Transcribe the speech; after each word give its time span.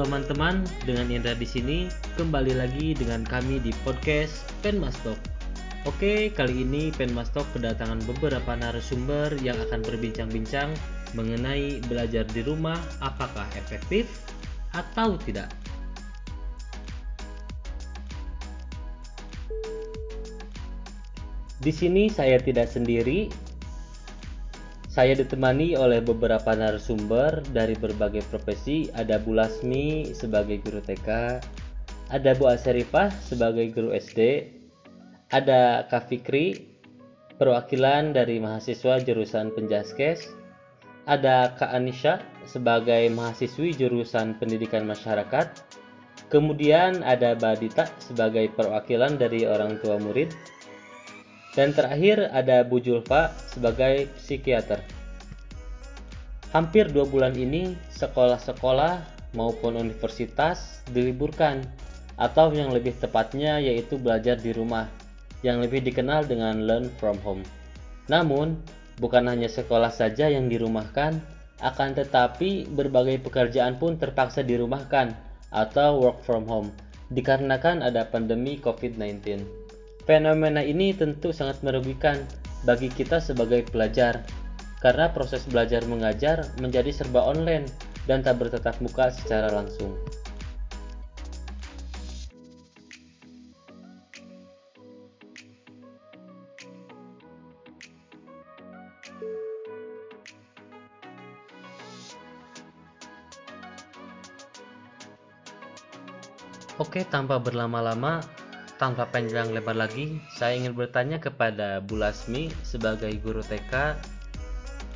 Halo 0.00 0.16
teman-teman, 0.16 0.64
dengan 0.88 1.12
Indra 1.12 1.36
di 1.36 1.44
sini 1.44 1.84
kembali 2.16 2.56
lagi 2.56 2.96
dengan 2.96 3.20
kami 3.20 3.60
di 3.60 3.68
podcast 3.84 4.48
Penmastok. 4.64 5.20
Oke, 5.84 6.32
kali 6.32 6.64
ini 6.64 6.88
Penmastok 6.88 7.44
kedatangan 7.52 8.00
beberapa 8.08 8.56
narasumber 8.56 9.36
yang 9.44 9.60
akan 9.60 9.84
berbincang-bincang 9.84 10.72
mengenai 11.12 11.84
belajar 11.84 12.24
di 12.32 12.40
rumah 12.40 12.80
apakah 13.04 13.44
efektif 13.60 14.24
atau 14.72 15.20
tidak. 15.20 15.52
Di 21.60 21.72
sini 21.76 22.08
saya 22.08 22.40
tidak 22.40 22.72
sendiri, 22.72 23.28
saya 24.90 25.14
ditemani 25.14 25.78
oleh 25.78 26.02
beberapa 26.02 26.50
narasumber 26.50 27.46
dari 27.54 27.78
berbagai 27.78 28.26
profesi. 28.26 28.90
Ada 28.90 29.22
Bu 29.22 29.38
Lasmi 29.38 30.10
sebagai 30.10 30.58
guru 30.66 30.82
TK, 30.82 31.38
ada 32.10 32.30
Bu 32.34 32.50
Aserifah 32.50 33.14
sebagai 33.22 33.70
guru 33.70 33.94
SD, 33.94 34.50
ada 35.30 35.86
Kak 35.86 36.10
Fikri 36.10 36.66
perwakilan 37.38 38.10
dari 38.10 38.42
mahasiswa 38.42 38.98
jurusan 38.98 39.54
Penjaskes, 39.54 40.26
ada 41.06 41.54
Kak 41.54 41.70
Anisha 41.70 42.18
sebagai 42.50 43.06
mahasiswi 43.14 43.70
jurusan 43.78 44.42
Pendidikan 44.42 44.90
Masyarakat, 44.90 45.54
kemudian 46.34 47.06
ada 47.06 47.38
Badita 47.38 47.86
sebagai 48.02 48.50
perwakilan 48.58 49.22
dari 49.22 49.46
orang 49.46 49.78
tua 49.78 50.02
murid, 50.02 50.34
dan 51.58 51.74
terakhir 51.74 52.30
ada 52.30 52.62
Bu 52.62 52.78
Julfa 52.78 53.34
sebagai 53.50 54.06
psikiater. 54.18 54.82
Hampir 56.50 56.90
dua 56.90 57.06
bulan 57.06 57.34
ini 57.34 57.78
sekolah-sekolah 57.94 59.02
maupun 59.38 59.78
universitas 59.78 60.82
diliburkan 60.90 61.62
atau 62.18 62.50
yang 62.50 62.74
lebih 62.74 62.94
tepatnya 62.98 63.62
yaitu 63.62 63.96
belajar 63.96 64.34
di 64.34 64.50
rumah 64.50 64.90
yang 65.46 65.62
lebih 65.62 65.80
dikenal 65.80 66.26
dengan 66.26 66.66
learn 66.66 66.90
from 67.00 67.16
home. 67.22 67.46
Namun, 68.10 68.58
bukan 68.98 69.24
hanya 69.30 69.48
sekolah 69.48 69.88
saja 69.88 70.28
yang 70.28 70.50
dirumahkan, 70.50 71.16
akan 71.62 71.90
tetapi 71.96 72.68
berbagai 72.72 73.22
pekerjaan 73.24 73.78
pun 73.78 73.96
terpaksa 73.96 74.44
dirumahkan 74.44 75.14
atau 75.54 76.02
work 76.02 76.20
from 76.26 76.44
home 76.44 76.70
dikarenakan 77.10 77.82
ada 77.82 78.06
pandemi 78.06 78.56
COVID-19. 78.62 79.59
Fenomena 80.10 80.58
ini 80.58 80.90
tentu 80.90 81.30
sangat 81.30 81.62
merugikan 81.62 82.26
bagi 82.66 82.90
kita 82.90 83.22
sebagai 83.22 83.62
pelajar, 83.70 84.26
karena 84.82 85.06
proses 85.14 85.46
belajar 85.46 85.86
mengajar 85.86 86.50
menjadi 86.58 86.90
serba 86.90 87.22
online 87.30 87.70
dan 88.10 88.18
tak 88.18 88.42
bertatap 88.42 88.74
muka 88.82 89.14
secara 89.14 89.54
langsung. 89.54 89.94
Oke, 106.82 107.06
tanpa 107.06 107.38
berlama-lama, 107.38 108.39
tanpa 108.80 109.04
panjang 109.04 109.52
lebar 109.52 109.76
lagi, 109.76 110.16
saya 110.40 110.56
ingin 110.56 110.72
bertanya 110.72 111.20
kepada 111.20 111.84
Bu 111.84 112.00
Lasmi 112.00 112.48
sebagai 112.64 113.12
guru 113.20 113.44
TK, 113.44 113.92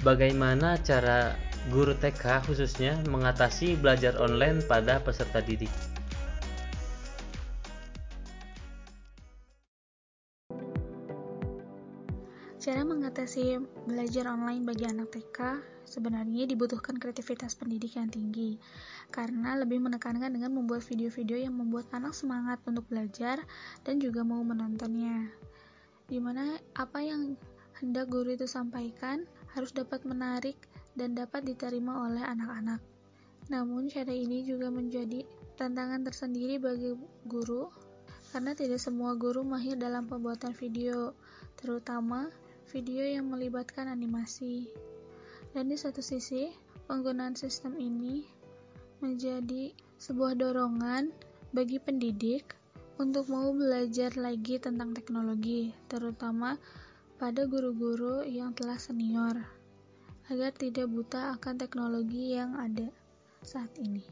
bagaimana 0.00 0.81
cara 0.81 1.37
guru 1.69 1.93
TK 1.93 2.49
khususnya 2.49 2.97
mengatasi 3.12 3.77
belajar 3.77 4.17
online 4.17 4.65
pada 4.65 5.05
peserta 5.05 5.44
didik? 5.44 5.69
Cara 12.56 12.81
mengatasi 12.81 13.61
belajar 13.84 14.25
online 14.33 14.65
bagi 14.65 14.89
anak 14.89 15.12
TK 15.12 15.39
sebenarnya 15.87 16.49
dibutuhkan 16.49 16.97
kreativitas 17.00 17.55
pendidik 17.55 17.97
yang 17.97 18.11
tinggi, 18.11 18.59
karena 19.09 19.56
lebih 19.56 19.81
menekankan 19.81 20.33
dengan 20.33 20.53
membuat 20.53 20.83
video-video 20.84 21.41
yang 21.41 21.55
membuat 21.55 21.89
anak 21.95 22.12
semangat 22.12 22.61
untuk 22.67 22.84
belajar 22.91 23.41
dan 23.87 24.00
juga 24.00 24.27
mau 24.27 24.41
menontonnya. 24.43 25.28
Di 26.05 26.21
mana 26.21 26.61
apa 26.77 27.00
yang 27.00 27.39
hendak 27.81 28.12
guru 28.12 28.37
itu 28.37 28.44
sampaikan 28.44 29.25
harus 29.56 29.73
dapat 29.73 30.05
menarik 30.05 30.56
dan 30.99 31.17
dapat 31.17 31.47
diterima 31.47 32.06
oleh 32.06 32.23
anak-anak. 32.23 32.81
Namun 33.53 33.93
cara 33.93 34.12
ini 34.12 34.44
juga 34.44 34.73
menjadi 34.73 35.25
tantangan 35.61 36.00
tersendiri 36.03 36.56
bagi 36.56 36.97
guru 37.28 37.69
karena 38.33 38.50
tidak 38.56 38.83
semua 38.83 39.15
guru 39.15 39.47
mahir 39.47 39.78
dalam 39.78 40.11
pembuatan 40.11 40.50
video, 40.59 41.15
terutama 41.55 42.33
video 42.75 43.06
yang 43.06 43.31
melibatkan 43.31 43.87
animasi. 43.87 44.67
Dan 45.54 45.70
di 45.70 45.78
satu 45.78 46.03
sisi, 46.03 46.50
penggunaan 46.91 47.38
sistem 47.38 47.78
ini 47.78 48.26
menjadi 48.98 49.70
sebuah 50.03 50.34
dorongan 50.34 51.15
bagi 51.54 51.78
pendidik 51.78 52.59
untuk 52.98 53.31
mau 53.31 53.54
belajar 53.54 54.19
lagi 54.19 54.59
tentang 54.59 54.91
teknologi, 54.91 55.70
terutama 55.87 56.59
pada 57.22 57.47
guru-guru 57.47 58.26
yang 58.26 58.50
telah 58.59 58.75
senior, 58.82 59.38
agar 60.26 60.50
tidak 60.59 60.91
buta 60.91 61.38
akan 61.38 61.54
teknologi 61.54 62.34
yang 62.34 62.59
ada 62.59 62.91
saat 63.47 63.70
ini. 63.78 64.03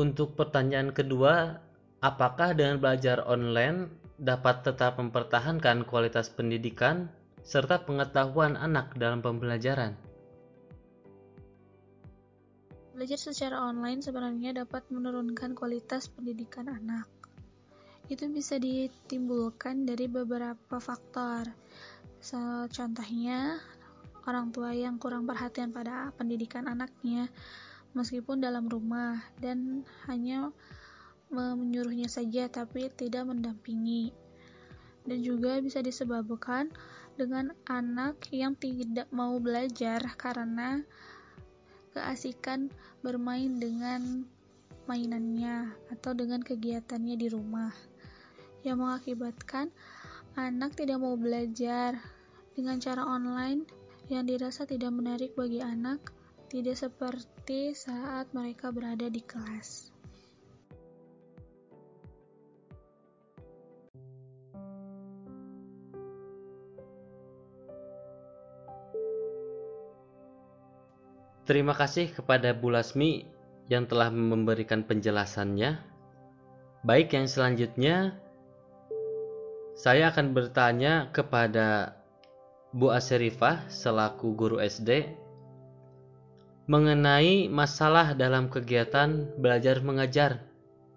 Untuk 0.00 0.32
pertanyaan 0.32 0.96
kedua, 0.96 1.60
Apakah 2.04 2.52
dengan 2.52 2.76
belajar 2.76 3.24
online 3.24 3.88
dapat 4.16 4.64
tetap 4.64 4.96
mempertahankan 4.96 5.84
kualitas 5.84 6.32
pendidikan 6.32 7.12
serta 7.44 7.84
pengetahuan 7.84 8.56
anak 8.56 8.96
dalam 8.96 9.20
pembelajaran? 9.20 9.92
Belajar 12.96 13.20
secara 13.20 13.60
online 13.60 14.00
sebenarnya 14.00 14.56
dapat 14.64 14.88
menurunkan 14.88 15.52
kualitas 15.52 16.08
pendidikan 16.08 16.72
anak. 16.72 17.04
Itu 18.08 18.24
bisa 18.32 18.56
ditimbulkan 18.56 19.84
dari 19.84 20.08
beberapa 20.08 20.80
faktor. 20.80 21.52
So, 22.24 22.38
contohnya, 22.72 23.60
orang 24.24 24.48
tua 24.48 24.72
yang 24.72 24.96
kurang 24.96 25.28
perhatian 25.28 25.76
pada 25.76 26.08
pendidikan 26.16 26.64
anaknya, 26.72 27.28
meskipun 27.92 28.40
dalam 28.40 28.64
rumah, 28.64 29.20
dan 29.44 29.84
hanya 30.08 30.56
menyuruhnya 31.30 32.06
saja 32.06 32.46
tapi 32.46 32.90
tidak 32.92 33.26
mendampingi. 33.26 34.14
Dan 35.06 35.22
juga 35.22 35.62
bisa 35.62 35.82
disebabkan 35.82 36.70
dengan 37.16 37.54
anak 37.70 38.28
yang 38.34 38.52
tidak 38.58 39.08
mau 39.14 39.38
belajar 39.40 40.02
karena 40.20 40.84
keasikan 41.96 42.68
bermain 43.00 43.56
dengan 43.56 44.28
mainannya 44.84 45.72
atau 45.88 46.12
dengan 46.12 46.44
kegiatannya 46.44 47.16
di 47.16 47.26
rumah 47.32 47.72
yang 48.62 48.84
mengakibatkan 48.84 49.72
anak 50.36 50.76
tidak 50.76 51.00
mau 51.00 51.16
belajar 51.16 51.96
dengan 52.52 52.76
cara 52.76 53.02
online 53.02 53.64
yang 54.12 54.28
dirasa 54.28 54.68
tidak 54.68 54.92
menarik 54.92 55.32
bagi 55.32 55.64
anak 55.64 56.12
tidak 56.46 56.78
seperti 56.78 57.74
saat 57.74 58.30
mereka 58.36 58.70
berada 58.70 59.08
di 59.10 59.24
kelas. 59.24 59.95
Terima 71.46 71.78
kasih 71.78 72.10
kepada 72.10 72.50
Bu 72.50 72.74
Lasmi 72.74 73.22
yang 73.70 73.86
telah 73.86 74.10
memberikan 74.10 74.82
penjelasannya. 74.82 75.78
Baik, 76.82 77.14
yang 77.14 77.30
selanjutnya 77.30 78.18
saya 79.78 80.10
akan 80.10 80.34
bertanya 80.34 81.06
kepada 81.14 81.94
Bu 82.74 82.90
Aserifah 82.90 83.62
selaku 83.70 84.34
guru 84.34 84.58
SD 84.58 85.06
mengenai 86.66 87.46
masalah 87.46 88.18
dalam 88.18 88.50
kegiatan 88.50 89.30
belajar 89.38 89.78
mengajar 89.86 90.42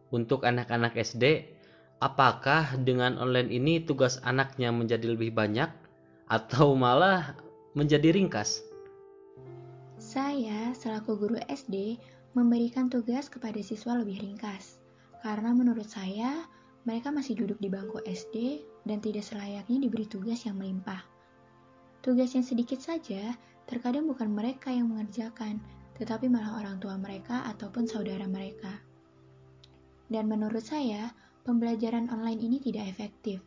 untuk 0.09 0.49
anak-anak 0.49 0.97
SD. 0.97 1.45
Apakah 2.01 2.73
dengan 2.81 3.21
online 3.21 3.53
ini 3.53 3.85
tugas 3.85 4.17
anaknya 4.25 4.73
menjadi 4.73 5.13
lebih 5.13 5.29
banyak 5.29 5.69
atau 6.25 6.73
malah 6.73 7.37
menjadi 7.77 8.17
ringkas? 8.17 8.68
Saya, 10.09 10.73
selaku 10.73 11.21
guru 11.21 11.37
SD, 11.45 12.01
memberikan 12.33 12.89
tugas 12.89 13.29
kepada 13.29 13.61
siswa 13.61 13.93
lebih 13.93 14.17
ringkas, 14.25 14.81
karena 15.21 15.53
menurut 15.53 15.85
saya 15.85 16.49
mereka 16.81 17.13
masih 17.13 17.37
duduk 17.37 17.61
di 17.61 17.69
bangku 17.69 18.01
SD 18.01 18.65
dan 18.89 19.05
tidak 19.05 19.21
selayaknya 19.21 19.85
diberi 19.85 20.09
tugas 20.09 20.49
yang 20.49 20.57
melimpah. 20.57 21.05
Tugas 22.01 22.33
yang 22.33 22.41
sedikit 22.41 22.81
saja, 22.81 23.37
terkadang 23.69 24.09
bukan 24.09 24.33
mereka 24.33 24.73
yang 24.73 24.89
mengerjakan, 24.89 25.61
tetapi 26.01 26.25
malah 26.25 26.57
orang 26.57 26.81
tua 26.81 26.97
mereka 26.97 27.45
ataupun 27.45 27.85
saudara 27.85 28.25
mereka. 28.25 28.81
Dan 30.09 30.25
menurut 30.25 30.65
saya, 30.65 31.13
pembelajaran 31.45 32.09
online 32.09 32.41
ini 32.41 32.57
tidak 32.57 32.89
efektif, 32.97 33.45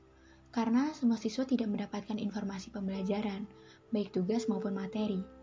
karena 0.54 0.94
semua 0.94 1.18
siswa 1.18 1.42
tidak 1.42 1.66
mendapatkan 1.74 2.22
informasi 2.22 2.70
pembelajaran, 2.70 3.50
baik 3.90 4.14
tugas 4.14 4.46
maupun 4.46 4.78
materi. 4.78 5.41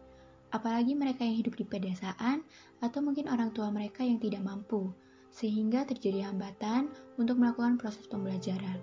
Apalagi 0.50 0.98
mereka 0.98 1.22
yang 1.22 1.38
hidup 1.38 1.54
di 1.58 1.66
pedesaan 1.66 2.42
atau 2.82 3.00
mungkin 3.06 3.30
orang 3.30 3.54
tua 3.54 3.70
mereka 3.70 4.02
yang 4.02 4.18
tidak 4.18 4.42
mampu, 4.42 4.90
sehingga 5.30 5.86
terjadi 5.86 6.30
hambatan 6.30 6.90
untuk 7.22 7.38
melakukan 7.38 7.78
proses 7.78 8.10
pembelajaran. 8.10 8.82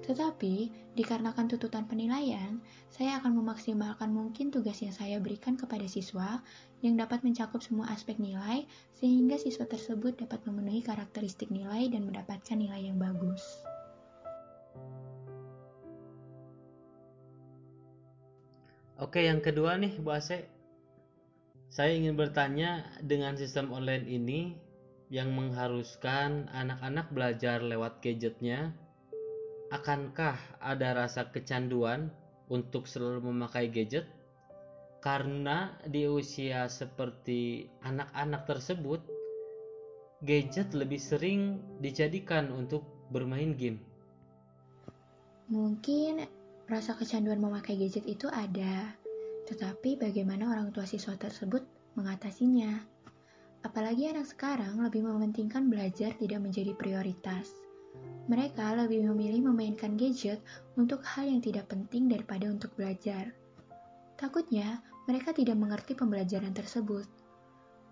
Tetapi, 0.00 0.72
dikarenakan 0.98 1.46
tuntutan 1.46 1.86
penilaian, 1.86 2.58
saya 2.90 3.22
akan 3.22 3.38
memaksimalkan 3.38 4.10
mungkin 4.10 4.50
tugas 4.50 4.82
yang 4.82 4.90
saya 4.90 5.22
berikan 5.22 5.54
kepada 5.54 5.86
siswa 5.86 6.42
yang 6.82 6.98
dapat 6.98 7.22
mencakup 7.22 7.62
semua 7.62 7.86
aspek 7.94 8.18
nilai 8.18 8.66
sehingga 8.98 9.38
siswa 9.38 9.68
tersebut 9.70 10.18
dapat 10.18 10.42
memenuhi 10.48 10.82
karakteristik 10.82 11.52
nilai 11.54 11.86
dan 11.92 12.10
mendapatkan 12.10 12.56
nilai 12.58 12.90
yang 12.90 12.98
bagus. 12.98 13.62
Oke, 19.00 19.24
yang 19.24 19.38
kedua 19.38 19.78
nih, 19.78 19.96
Bu 20.02 20.12
Ase. 20.12 20.59
Saya 21.70 21.94
ingin 21.94 22.18
bertanya 22.18 22.82
dengan 22.98 23.38
sistem 23.38 23.70
online 23.70 24.02
ini 24.10 24.58
yang 25.06 25.30
mengharuskan 25.30 26.50
anak-anak 26.50 27.14
belajar 27.14 27.62
lewat 27.62 28.02
gadgetnya 28.02 28.74
akankah 29.70 30.34
ada 30.58 30.98
rasa 30.98 31.30
kecanduan 31.30 32.10
untuk 32.50 32.90
selalu 32.90 33.30
memakai 33.30 33.70
gadget? 33.70 34.02
Karena 35.00 35.72
di 35.86 36.04
usia 36.10 36.66
seperti 36.66 37.70
anak-anak 37.86 38.44
tersebut, 38.44 39.00
gadget 40.26 40.74
lebih 40.74 41.00
sering 41.00 41.62
dijadikan 41.80 42.50
untuk 42.52 42.84
bermain 43.08 43.54
game. 43.56 43.80
Mungkin 45.48 46.26
rasa 46.68 46.98
kecanduan 46.98 47.40
memakai 47.40 47.78
gadget 47.80 48.04
itu 48.04 48.28
ada, 48.28 48.92
tetapi 49.50 49.98
bagaimana 49.98 50.54
orang 50.54 50.70
tua 50.70 50.86
siswa 50.86 51.18
tersebut 51.18 51.66
mengatasinya? 51.98 52.78
Apalagi 53.66 54.08
anak 54.08 54.30
sekarang 54.30 54.78
lebih 54.78 55.02
mementingkan 55.02 55.66
belajar 55.66 56.14
tidak 56.16 56.40
menjadi 56.40 56.72
prioritas. 56.78 57.50
Mereka 58.30 58.78
lebih 58.78 59.10
memilih 59.10 59.50
memainkan 59.50 59.98
gadget 59.98 60.38
untuk 60.78 61.02
hal 61.02 61.26
yang 61.26 61.42
tidak 61.42 61.66
penting 61.66 62.06
daripada 62.06 62.46
untuk 62.46 62.70
belajar. 62.78 63.34
Takutnya, 64.14 64.78
mereka 65.10 65.34
tidak 65.34 65.58
mengerti 65.58 65.98
pembelajaran 65.98 66.54
tersebut. 66.54 67.10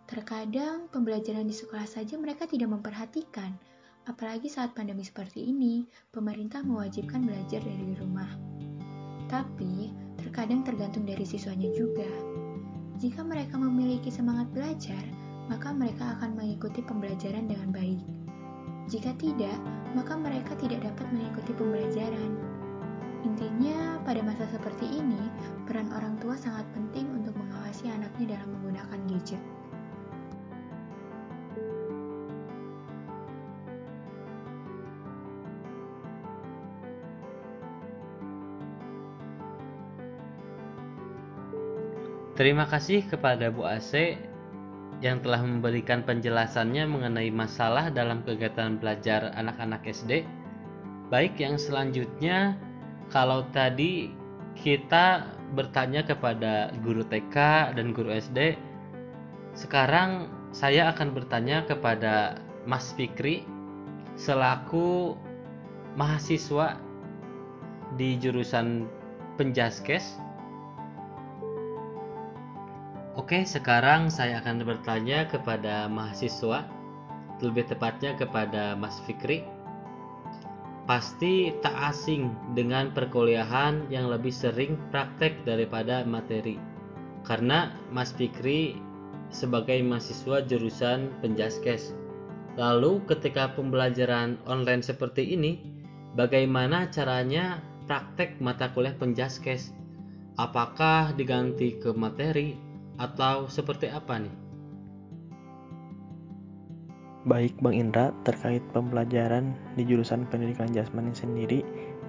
Terkadang, 0.07 0.87
pembelajaran 0.95 1.45
di 1.45 1.53
sekolah 1.53 1.85
saja 1.85 2.15
mereka 2.17 2.47
tidak 2.47 2.71
memperhatikan, 2.71 3.53
apalagi 4.07 4.47
saat 4.47 4.73
pandemi 4.73 5.03
seperti 5.03 5.43
ini, 5.43 5.85
pemerintah 6.15 6.63
mewajibkan 6.63 7.27
belajar 7.27 7.61
dari 7.61 7.93
rumah. 7.99 8.31
Tapi, 9.29 10.08
terkadang 10.19 10.67
tergantung 10.67 11.07
dari 11.07 11.23
siswanya 11.23 11.71
juga. 11.75 12.07
Jika 12.99 13.23
mereka 13.23 13.55
memiliki 13.55 14.11
semangat 14.11 14.51
belajar, 14.51 15.01
maka 15.47 15.71
mereka 15.71 16.19
akan 16.19 16.35
mengikuti 16.35 16.83
pembelajaran 16.83 17.47
dengan 17.47 17.71
baik. 17.71 18.03
Jika 18.89 19.15
tidak, 19.21 19.57
maka 19.95 20.17
mereka 20.19 20.57
tidak 20.59 20.83
dapat 20.83 21.07
mengikuti 21.15 21.53
pembelajaran. 21.55 22.33
Intinya, 23.23 23.99
pada 24.03 24.23
masa 24.23 24.47
seperti 24.51 24.99
ini, 24.99 25.31
peran 25.67 25.91
orang 25.95 26.19
tua 26.19 26.35
sangat 26.39 26.65
penting 26.75 27.07
untuk 27.13 27.35
mengawasi 27.37 27.91
anaknya 27.91 28.39
dalam 28.39 28.49
menggunakan 28.59 29.01
gadget. 29.11 29.43
Terima 42.39 42.71
kasih 42.71 43.03
kepada 43.11 43.51
Bu 43.51 43.67
Ase 43.67 44.15
yang 45.03 45.19
telah 45.19 45.43
memberikan 45.43 46.07
penjelasannya 46.07 46.87
mengenai 46.87 47.35
masalah 47.35 47.91
dalam 47.91 48.23
kegiatan 48.23 48.79
belajar 48.79 49.35
anak-anak 49.35 49.83
SD. 49.83 50.23
Baik, 51.11 51.35
yang 51.43 51.59
selanjutnya, 51.59 52.55
kalau 53.11 53.43
tadi 53.51 54.15
kita 54.55 55.35
bertanya 55.59 56.07
kepada 56.07 56.71
guru 56.87 57.03
TK 57.03 57.35
dan 57.75 57.91
guru 57.91 58.15
SD, 58.15 58.55
sekarang 59.59 60.31
saya 60.55 60.95
akan 60.95 61.19
bertanya 61.19 61.67
kepada 61.67 62.39
Mas 62.63 62.95
Fikri 62.95 63.43
selaku 64.15 65.19
mahasiswa 65.99 66.79
di 67.99 68.15
jurusan 68.15 68.87
Penjaskes 69.35 70.28
Oke, 73.29 73.45
sekarang 73.45 74.09
saya 74.09 74.41
akan 74.41 74.65
bertanya 74.65 75.29
kepada 75.29 75.85
mahasiswa, 75.85 76.65
lebih 77.45 77.69
tepatnya 77.69 78.17
kepada 78.17 78.73
Mas 78.73 79.05
Fikri. 79.05 79.45
Pasti 80.89 81.53
tak 81.61 81.77
asing 81.93 82.33
dengan 82.57 82.89
perkuliahan 82.97 83.93
yang 83.93 84.09
lebih 84.09 84.33
sering 84.33 84.81
praktek 84.89 85.45
daripada 85.45 86.09
materi. 86.09 86.57
Karena 87.21 87.77
Mas 87.93 88.17
Fikri 88.17 88.81
sebagai 89.29 89.77
mahasiswa 89.85 90.49
jurusan 90.49 91.13
Penjaskes. 91.21 91.93
Lalu 92.57 93.05
ketika 93.13 93.53
pembelajaran 93.53 94.41
online 94.49 94.81
seperti 94.81 95.37
ini, 95.37 95.61
bagaimana 96.17 96.89
caranya 96.89 97.61
praktek 97.85 98.41
mata 98.41 98.73
kuliah 98.73 98.97
Penjaskes? 98.97 99.77
Apakah 100.41 101.13
diganti 101.13 101.77
ke 101.77 101.93
materi 101.93 102.68
atau 102.99 103.47
seperti 103.47 103.89
apa 103.89 104.19
nih? 104.19 104.35
Baik 107.29 107.55
Bang 107.63 107.77
Indra, 107.77 108.11
terkait 108.27 108.63
pembelajaran 108.75 109.55
di 109.79 109.87
jurusan 109.87 110.27
pendidikan 110.27 110.71
jasmani 110.75 111.15
sendiri, 111.15 111.63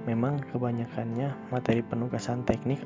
memang 0.10 0.42
kebanyakannya 0.50 1.34
materi 1.54 1.86
penugasan 1.86 2.42
teknik 2.46 2.82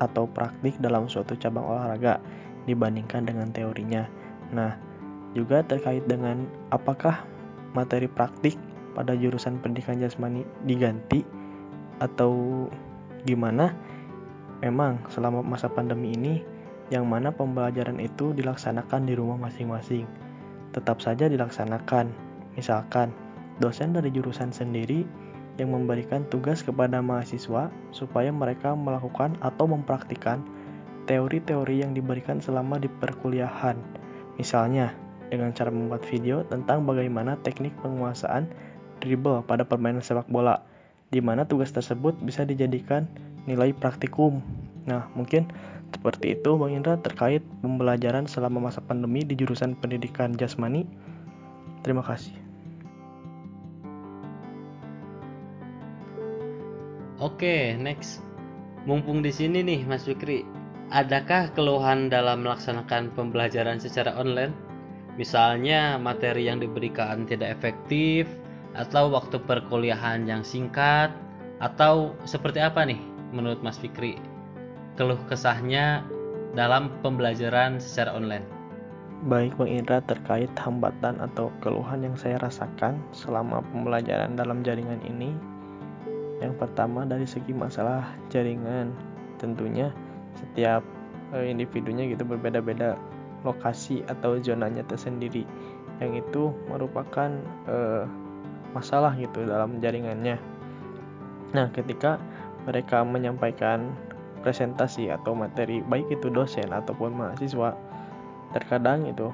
atau 0.00 0.28
praktik 0.28 0.76
dalam 0.82 1.08
suatu 1.08 1.38
cabang 1.38 1.64
olahraga 1.64 2.20
dibandingkan 2.66 3.24
dengan 3.24 3.48
teorinya. 3.54 4.04
Nah, 4.52 4.74
juga 5.32 5.62
terkait 5.64 6.04
dengan 6.08 6.44
apakah 6.74 7.24
materi 7.72 8.10
praktik 8.10 8.56
pada 8.96 9.14
jurusan 9.14 9.60
pendidikan 9.62 10.02
jasmani 10.02 10.42
diganti 10.66 11.22
atau 12.02 12.66
gimana? 13.22 13.70
Memang 14.58 15.06
selama 15.06 15.46
masa 15.46 15.70
pandemi 15.70 16.18
ini 16.18 16.42
yang 16.88 17.04
mana 17.08 17.32
pembelajaran 17.32 18.00
itu 18.00 18.32
dilaksanakan 18.32 19.04
di 19.04 19.14
rumah 19.16 19.36
masing-masing. 19.36 20.08
Tetap 20.72 21.00
saja 21.04 21.28
dilaksanakan, 21.28 22.12
misalkan 22.56 23.12
dosen 23.60 23.92
dari 23.92 24.08
jurusan 24.08 24.52
sendiri 24.52 25.04
yang 25.58 25.74
memberikan 25.74 26.22
tugas 26.30 26.62
kepada 26.62 27.02
mahasiswa 27.02 27.68
supaya 27.90 28.30
mereka 28.30 28.72
melakukan 28.78 29.34
atau 29.42 29.66
mempraktikkan 29.66 30.40
teori-teori 31.10 31.82
yang 31.82 31.92
diberikan 31.92 32.38
selama 32.38 32.78
di 32.78 32.86
perkuliahan. 32.86 33.76
Misalnya, 34.38 34.94
dengan 35.28 35.52
cara 35.52 35.68
membuat 35.68 36.06
video 36.06 36.46
tentang 36.46 36.86
bagaimana 36.86 37.36
teknik 37.42 37.74
penguasaan 37.82 38.48
dribble 39.02 39.44
pada 39.44 39.66
permainan 39.66 40.00
sepak 40.04 40.30
bola, 40.30 40.62
di 41.10 41.18
mana 41.18 41.48
tugas 41.48 41.74
tersebut 41.74 42.16
bisa 42.22 42.46
dijadikan 42.46 43.08
nilai 43.48 43.72
praktikum. 43.74 44.44
Nah, 44.84 45.08
mungkin 45.16 45.48
seperti 45.98 46.38
itu 46.38 46.54
Bang 46.54 46.70
Indra 46.70 46.94
terkait 46.94 47.42
pembelajaran 47.58 48.30
selama 48.30 48.70
masa 48.70 48.78
pandemi 48.78 49.26
di 49.26 49.34
jurusan 49.34 49.74
pendidikan 49.82 50.30
jasmani. 50.38 50.86
Terima 51.82 52.06
kasih. 52.06 52.30
Oke, 57.18 57.74
next. 57.74 58.22
Mumpung 58.86 59.26
di 59.26 59.34
sini 59.34 59.58
nih 59.66 59.82
Mas 59.90 60.06
Fikri, 60.06 60.46
adakah 60.94 61.50
keluhan 61.58 62.06
dalam 62.06 62.46
melaksanakan 62.46 63.10
pembelajaran 63.18 63.82
secara 63.82 64.14
online? 64.14 64.54
Misalnya 65.18 65.98
materi 65.98 66.46
yang 66.46 66.62
diberikan 66.62 67.26
tidak 67.26 67.58
efektif 67.58 68.30
atau 68.78 69.10
waktu 69.10 69.42
perkuliahan 69.42 70.30
yang 70.30 70.46
singkat 70.46 71.10
atau 71.58 72.14
seperti 72.22 72.62
apa 72.62 72.86
nih 72.86 73.02
menurut 73.34 73.58
Mas 73.66 73.82
Fikri 73.82 74.14
keluh 74.98 75.18
kesahnya 75.30 76.02
dalam 76.58 76.90
pembelajaran 77.06 77.78
secara 77.78 78.18
online. 78.18 78.42
Baik 79.30 79.54
Bang 79.54 79.70
Indra 79.70 80.02
terkait 80.02 80.50
hambatan 80.58 81.22
atau 81.22 81.54
keluhan 81.62 82.02
yang 82.02 82.18
saya 82.18 82.42
rasakan 82.42 82.98
selama 83.14 83.62
pembelajaran 83.70 84.34
dalam 84.34 84.66
jaringan 84.66 84.98
ini. 85.06 85.30
Yang 86.42 86.58
pertama 86.58 87.06
dari 87.06 87.30
segi 87.30 87.54
masalah 87.54 88.10
jaringan. 88.26 88.90
tentunya 89.38 89.94
setiap 90.34 90.82
uh, 91.30 91.46
individunya 91.46 92.10
gitu 92.10 92.26
berbeda-beda 92.26 92.98
lokasi 93.46 94.02
atau 94.10 94.34
zonanya 94.42 94.82
tersendiri 94.82 95.46
yang 96.02 96.18
itu 96.18 96.50
merupakan 96.66 97.30
uh, 97.70 98.02
masalah 98.74 99.14
gitu 99.14 99.46
dalam 99.46 99.78
jaringannya. 99.78 100.42
Nah, 101.54 101.70
ketika 101.70 102.18
mereka 102.66 103.06
menyampaikan 103.06 103.94
presentasi 104.40 105.10
atau 105.10 105.34
materi 105.34 105.82
baik 105.84 106.08
itu 106.12 106.30
dosen 106.30 106.70
ataupun 106.70 107.14
mahasiswa, 107.14 107.74
terkadang 108.54 109.06
itu 109.06 109.28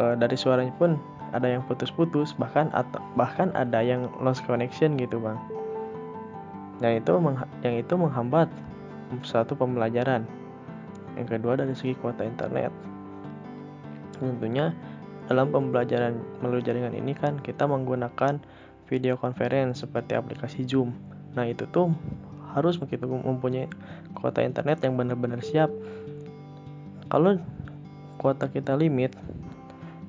uh, 0.00 0.14
dari 0.16 0.36
suaranya 0.36 0.74
pun 0.76 0.96
ada 1.32 1.48
yang 1.48 1.64
putus-putus 1.64 2.36
bahkan 2.36 2.68
atau 2.76 3.00
bahkan 3.16 3.48
ada 3.56 3.80
yang 3.80 4.08
lost 4.20 4.44
connection 4.44 5.00
gitu 5.00 5.16
bang. 5.20 5.40
Yang 6.84 7.04
itu 7.04 7.12
yang 7.64 7.74
itu 7.80 7.94
menghambat 7.96 8.48
satu 9.24 9.56
pembelajaran. 9.56 10.28
Yang 11.16 11.38
kedua 11.38 11.60
dari 11.60 11.72
segi 11.76 11.96
kuota 12.00 12.24
internet. 12.24 12.72
Tentunya 14.16 14.72
dalam 15.28 15.48
pembelajaran 15.48 16.20
melalui 16.44 16.64
jaringan 16.64 16.92
ini 16.92 17.16
kan 17.16 17.40
kita 17.40 17.64
menggunakan 17.64 18.40
video 18.88 19.16
conference 19.16 19.80
seperti 19.84 20.12
aplikasi 20.16 20.68
Zoom. 20.68 20.92
Nah 21.32 21.48
itu 21.48 21.64
tuh 21.72 21.92
harus 22.52 22.76
begitu 22.76 23.08
mempunyai 23.08 23.68
kuota 24.16 24.44
internet 24.44 24.84
yang 24.84 24.94
benar-benar 24.96 25.40
siap. 25.40 25.72
Kalau 27.08 27.40
kuota 28.20 28.48
kita 28.48 28.76
limit 28.76 29.16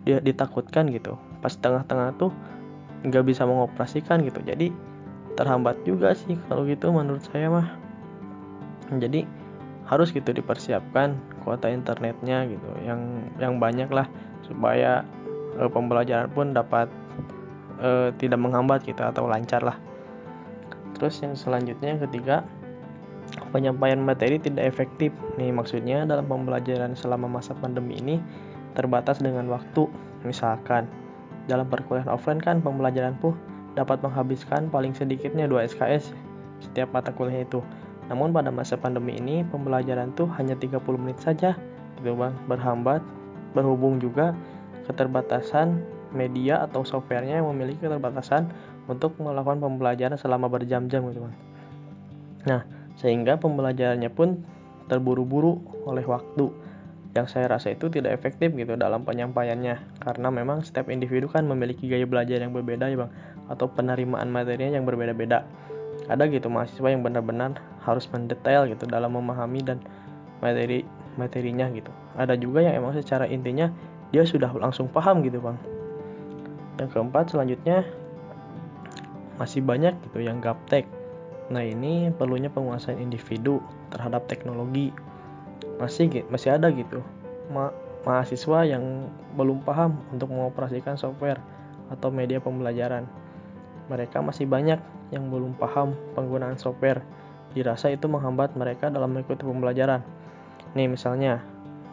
dia 0.04 0.20
ditakutkan 0.20 0.92
gitu. 0.92 1.16
Pas 1.40 1.56
tengah-tengah 1.56 2.16
tuh 2.20 2.32
nggak 3.08 3.24
bisa 3.24 3.48
mengoperasikan 3.48 4.24
gitu. 4.28 4.44
Jadi 4.44 4.72
terhambat 5.40 5.80
juga 5.88 6.14
sih 6.14 6.36
kalau 6.48 6.68
gitu 6.68 6.92
menurut 6.92 7.24
saya 7.32 7.48
mah. 7.52 7.68
Jadi 8.92 9.26
harus 9.88 10.12
gitu 10.12 10.32
dipersiapkan 10.32 11.16
kuota 11.44 11.72
internetnya 11.72 12.48
gitu. 12.48 12.70
Yang 12.84 13.00
yang 13.40 13.60
banyak 13.60 13.88
lah 13.92 14.08
supaya 14.44 15.08
e, 15.56 15.68
pembelajaran 15.72 16.32
pun 16.32 16.52
dapat 16.52 16.92
e, 17.80 18.12
tidak 18.20 18.40
menghambat 18.40 18.84
gitu 18.84 19.00
atau 19.04 19.28
lancar 19.28 19.64
lah 19.64 19.80
terus 21.04 21.20
yang 21.20 21.36
selanjutnya 21.36 22.00
ketiga 22.00 22.48
penyampaian 23.52 24.00
materi 24.00 24.40
tidak 24.40 24.72
efektif 24.72 25.12
nih 25.36 25.52
maksudnya 25.52 26.08
dalam 26.08 26.24
pembelajaran 26.32 26.96
selama 26.96 27.28
masa 27.28 27.52
pandemi 27.60 28.00
ini 28.00 28.24
terbatas 28.72 29.20
dengan 29.20 29.52
waktu. 29.52 29.92
Misalkan, 30.24 30.88
dalam 31.52 31.68
perkuliahan 31.68 32.08
offline 32.08 32.40
kan 32.40 32.64
pembelajaran 32.64 33.20
pun 33.20 33.36
dapat 33.76 34.00
menghabiskan 34.00 34.72
paling 34.72 34.96
sedikitnya 34.96 35.44
2 35.44 35.76
SKS 35.76 36.16
setiap 36.64 36.96
mata 36.96 37.12
kuliah 37.12 37.44
itu. 37.44 37.60
Namun 38.08 38.32
pada 38.32 38.48
masa 38.48 38.80
pandemi 38.80 39.20
ini 39.20 39.44
pembelajaran 39.52 40.16
tuh 40.16 40.32
hanya 40.40 40.56
30 40.56 40.80
menit 40.96 41.20
saja 41.20 41.60
gitu 42.00 42.16
Bang, 42.16 42.32
berhambat 42.48 43.04
berhubung 43.52 44.00
juga 44.00 44.32
keterbatasan 44.88 45.84
media 46.16 46.64
atau 46.64 46.88
softwarenya 46.88 47.44
yang 47.44 47.52
memiliki 47.52 47.84
keterbatasan 47.84 48.48
untuk 48.88 49.16
melakukan 49.20 49.64
pembelajaran 49.64 50.20
selama 50.20 50.52
berjam-jam 50.52 51.08
gitu 51.10 51.24
Bang. 51.24 51.36
Nah, 52.44 52.62
sehingga 53.00 53.40
pembelajarannya 53.40 54.12
pun 54.12 54.44
terburu-buru 54.92 55.64
oleh 55.88 56.04
waktu. 56.04 56.52
Yang 57.14 57.38
saya 57.38 57.46
rasa 57.46 57.78
itu 57.78 57.94
tidak 57.94 58.18
efektif 58.18 58.52
gitu 58.58 58.74
dalam 58.74 59.06
penyampaiannya. 59.06 60.02
Karena 60.02 60.28
memang 60.34 60.66
setiap 60.66 60.90
individu 60.90 61.30
kan 61.30 61.46
memiliki 61.46 61.86
gaya 61.86 62.10
belajar 62.10 62.42
yang 62.42 62.52
berbeda 62.52 62.90
ya 62.90 63.06
bang. 63.06 63.12
Atau 63.54 63.70
penerimaan 63.70 64.34
materinya 64.34 64.82
yang 64.82 64.86
berbeda-beda. 64.86 65.46
Ada 66.10 66.26
gitu 66.28 66.50
mahasiswa 66.50 66.90
yang 66.90 67.06
benar-benar 67.06 67.62
harus 67.86 68.10
mendetail 68.10 68.66
gitu 68.66 68.90
dalam 68.90 69.14
memahami 69.14 69.62
dan 69.62 69.78
materi 70.42 70.84
materinya 71.16 71.70
gitu. 71.70 71.94
Ada 72.18 72.34
juga 72.36 72.66
yang 72.66 72.82
emang 72.82 72.98
secara 72.98 73.30
intinya 73.30 73.70
dia 74.10 74.26
sudah 74.26 74.50
langsung 74.58 74.90
paham 74.90 75.22
gitu 75.22 75.38
bang. 75.38 75.56
Yang 76.82 76.90
keempat 76.98 77.30
selanjutnya 77.30 77.86
masih 79.44 79.60
banyak 79.60 79.92
gitu 80.10 80.24
yang 80.24 80.40
gaptek 80.40 80.88
nah 81.52 81.60
ini 81.60 82.08
perlunya 82.16 82.48
penguasaan 82.48 83.04
individu 83.04 83.60
terhadap 83.92 84.24
teknologi 84.32 84.96
masih 85.78 86.24
masih 86.32 86.56
ada 86.56 86.72
gitu 86.72 87.04
ma 87.52 87.76
mahasiswa 88.04 88.68
yang 88.68 89.08
belum 89.40 89.64
paham 89.64 89.96
untuk 90.12 90.32
mengoperasikan 90.32 91.00
software 91.00 91.40
atau 91.92 92.12
media 92.12 92.40
pembelajaran. 92.40 93.08
Mereka 93.88 94.20
masih 94.24 94.48
banyak 94.48 94.80
yang 95.12 95.28
belum 95.32 95.56
paham 95.56 95.96
penggunaan 96.16 96.60
software. 96.60 97.04
Dirasa 97.56 97.92
itu 97.92 98.08
menghambat 98.08 98.56
mereka 98.60 98.92
dalam 98.92 99.16
mengikuti 99.16 99.44
pembelajaran. 99.44 100.04
Nih 100.76 100.92
misalnya, 100.92 101.40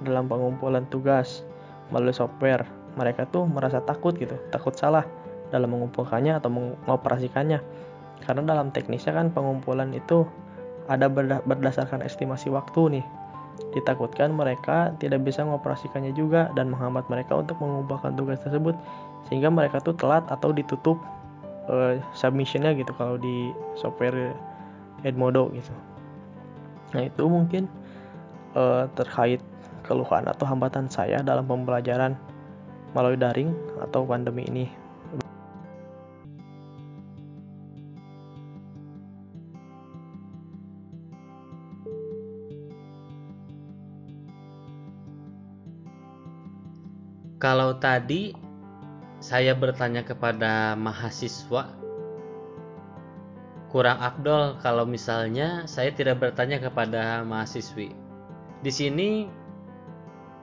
dalam 0.03 0.27
pengumpulan 0.27 0.87
tugas 0.91 1.47
melalui 1.95 2.15
software, 2.15 2.67
mereka 2.99 3.27
tuh 3.31 3.47
merasa 3.47 3.79
takut 3.85 4.17
gitu, 4.19 4.35
takut 4.51 4.75
salah 4.75 5.07
dalam 5.51 5.75
mengumpulkannya 5.75 6.39
atau 6.39 6.51
mengoperasikannya. 6.51 7.61
Karena 8.25 8.43
dalam 8.47 8.71
teknisnya 8.71 9.17
kan 9.17 9.35
pengumpulan 9.35 9.93
itu 9.93 10.25
ada 10.91 11.07
berdasarkan 11.47 12.03
estimasi 12.03 12.51
waktu 12.51 13.01
nih 13.01 13.07
Ditakutkan 13.71 14.35
mereka 14.35 14.91
tidak 14.99 15.23
bisa 15.23 15.47
mengoperasikannya 15.47 16.11
juga 16.17 16.51
dan 16.59 16.73
menghambat 16.73 17.07
mereka 17.07 17.39
untuk 17.39 17.61
mengumpulkan 17.63 18.19
tugas 18.19 18.43
tersebut 18.43 18.75
sehingga 19.29 19.53
mereka 19.53 19.79
tuh 19.79 19.95
telat 19.95 20.27
atau 20.27 20.51
ditutup 20.51 20.99
uh, 21.71 22.01
submissionnya 22.17 22.75
gitu 22.75 22.91
kalau 22.97 23.15
di 23.21 23.55
software 23.79 24.35
Edmodo 25.07 25.53
gitu. 25.55 25.71
Nah 26.97 27.07
itu 27.07 27.25
mungkin 27.31 27.71
uh, 28.59 28.91
terkait 28.99 29.39
keluhan 29.87 30.27
atau 30.27 30.45
hambatan 30.51 30.91
saya 30.91 31.23
dalam 31.23 31.47
pembelajaran 31.47 32.19
melalui 32.91 33.21
daring 33.21 33.55
atau 33.79 34.03
pandemi 34.03 34.51
ini 34.51 34.67
Kalau 47.51 47.75
tadi 47.83 48.31
saya 49.19 49.59
bertanya 49.59 50.07
kepada 50.07 50.79
mahasiswa, 50.79 51.67
kurang 53.75 53.99
abdol 53.99 54.55
kalau 54.63 54.87
misalnya 54.87 55.67
saya 55.67 55.91
tidak 55.91 56.23
bertanya 56.23 56.63
kepada 56.63 57.27
mahasiswi. 57.27 57.91
Di 58.63 58.71
sini 58.71 59.27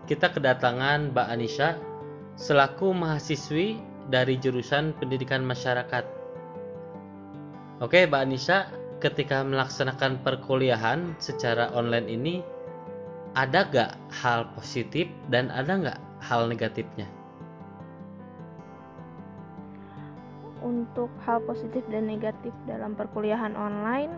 kita 0.03 0.35
kedatangan 0.35 1.15
Mbak 1.15 1.27
Anisha 1.31 1.79
selaku 2.35 2.91
mahasiswi 2.91 3.79
dari 4.11 4.35
jurusan 4.35 4.91
Pendidikan 4.99 5.47
Masyarakat. 5.47 6.03
Oke, 7.79 8.03
Mbak 8.03 8.19
Anisha, 8.19 8.67
ketika 8.99 9.47
melaksanakan 9.47 10.27
perkuliahan 10.27 11.15
secara 11.23 11.71
online 11.71 12.11
ini, 12.11 12.43
ada 13.31 13.63
gak 13.63 13.95
hal 14.11 14.51
positif 14.59 15.07
dan 15.31 15.47
ada 15.55 15.71
gak 15.79 16.06
hal 16.27 16.51
negatifnya? 16.51 17.07
Untuk 20.59 21.07
hal 21.23 21.39
positif 21.47 21.87
dan 21.87 22.11
negatif 22.11 22.51
dalam 22.67 22.91
perkuliahan 22.99 23.55
online, 23.55 24.11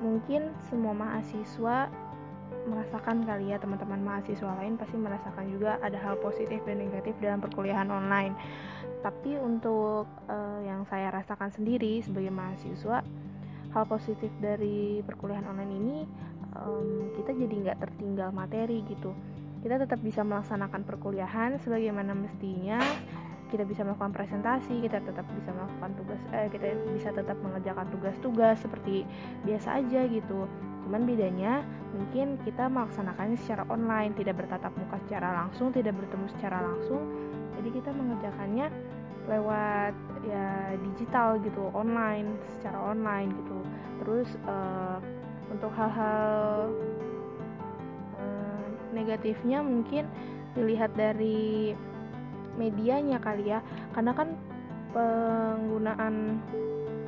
mungkin 0.00 0.56
semua 0.72 0.96
mahasiswa 0.96 1.92
merasakan 2.62 3.26
kali 3.26 3.50
ya 3.50 3.58
teman-teman 3.58 3.98
mahasiswa 4.06 4.54
lain 4.62 4.78
pasti 4.78 4.94
merasakan 4.94 5.50
juga 5.50 5.82
ada 5.82 5.98
hal 5.98 6.14
positif 6.22 6.62
dan 6.62 6.78
negatif 6.78 7.12
dalam 7.20 7.42
perkuliahan 7.42 7.90
online. 7.90 8.32
Tapi 9.02 9.34
untuk 9.34 10.06
uh, 10.30 10.60
yang 10.62 10.86
saya 10.86 11.10
rasakan 11.10 11.50
sendiri 11.50 11.98
sebagai 12.06 12.30
mahasiswa, 12.30 13.02
hal 13.74 13.84
positif 13.90 14.30
dari 14.38 15.02
perkuliahan 15.02 15.48
online 15.48 15.72
ini 15.74 15.96
um, 16.54 17.10
kita 17.18 17.34
jadi 17.34 17.54
nggak 17.66 17.78
tertinggal 17.82 18.30
materi 18.30 18.84
gitu 18.86 19.10
kita 19.62 19.78
tetap 19.78 20.02
bisa 20.02 20.26
melaksanakan 20.26 20.82
perkuliahan 20.82 21.56
sebagaimana 21.62 22.12
mestinya. 22.12 22.82
Kita 23.48 23.68
bisa 23.68 23.84
melakukan 23.84 24.16
presentasi 24.16 24.80
kita 24.80 25.04
tetap 25.04 25.28
bisa 25.36 25.52
melakukan 25.52 25.92
tugas 25.92 26.20
eh, 26.32 26.48
kita 26.48 26.72
bisa 26.96 27.12
tetap 27.12 27.36
mengerjakan 27.44 27.84
tugas-tugas 27.92 28.56
seperti 28.64 29.04
biasa 29.44 29.84
aja 29.84 30.08
gitu. 30.08 30.48
Cuman 30.88 31.04
bedanya 31.04 31.60
mungkin 31.92 32.40
kita 32.48 32.66
melaksanakannya 32.72 33.36
secara 33.44 33.68
online 33.68 34.16
tidak 34.16 34.40
bertatap 34.40 34.72
muka 34.74 34.96
secara 35.04 35.36
langsung 35.36 35.68
tidak 35.68 35.94
bertemu 36.00 36.26
secara 36.32 36.64
langsung. 36.64 37.02
Jadi 37.60 37.68
kita 37.76 37.92
mengerjakannya 37.92 38.66
lewat 39.30 39.94
ya 40.26 40.74
digital 40.82 41.38
gitu 41.44 41.68
online 41.76 42.32
secara 42.58 42.96
online 42.96 43.36
gitu. 43.36 43.58
Terus 44.00 44.28
uh, 44.48 44.96
untuk 45.52 45.70
hal-hal 45.76 46.72
negatifnya 48.92 49.64
mungkin 49.64 50.06
dilihat 50.52 50.92
dari 50.94 51.72
medianya 52.60 53.16
kali 53.18 53.48
ya 53.56 53.64
karena 53.96 54.12
kan 54.12 54.36
penggunaan 54.92 56.38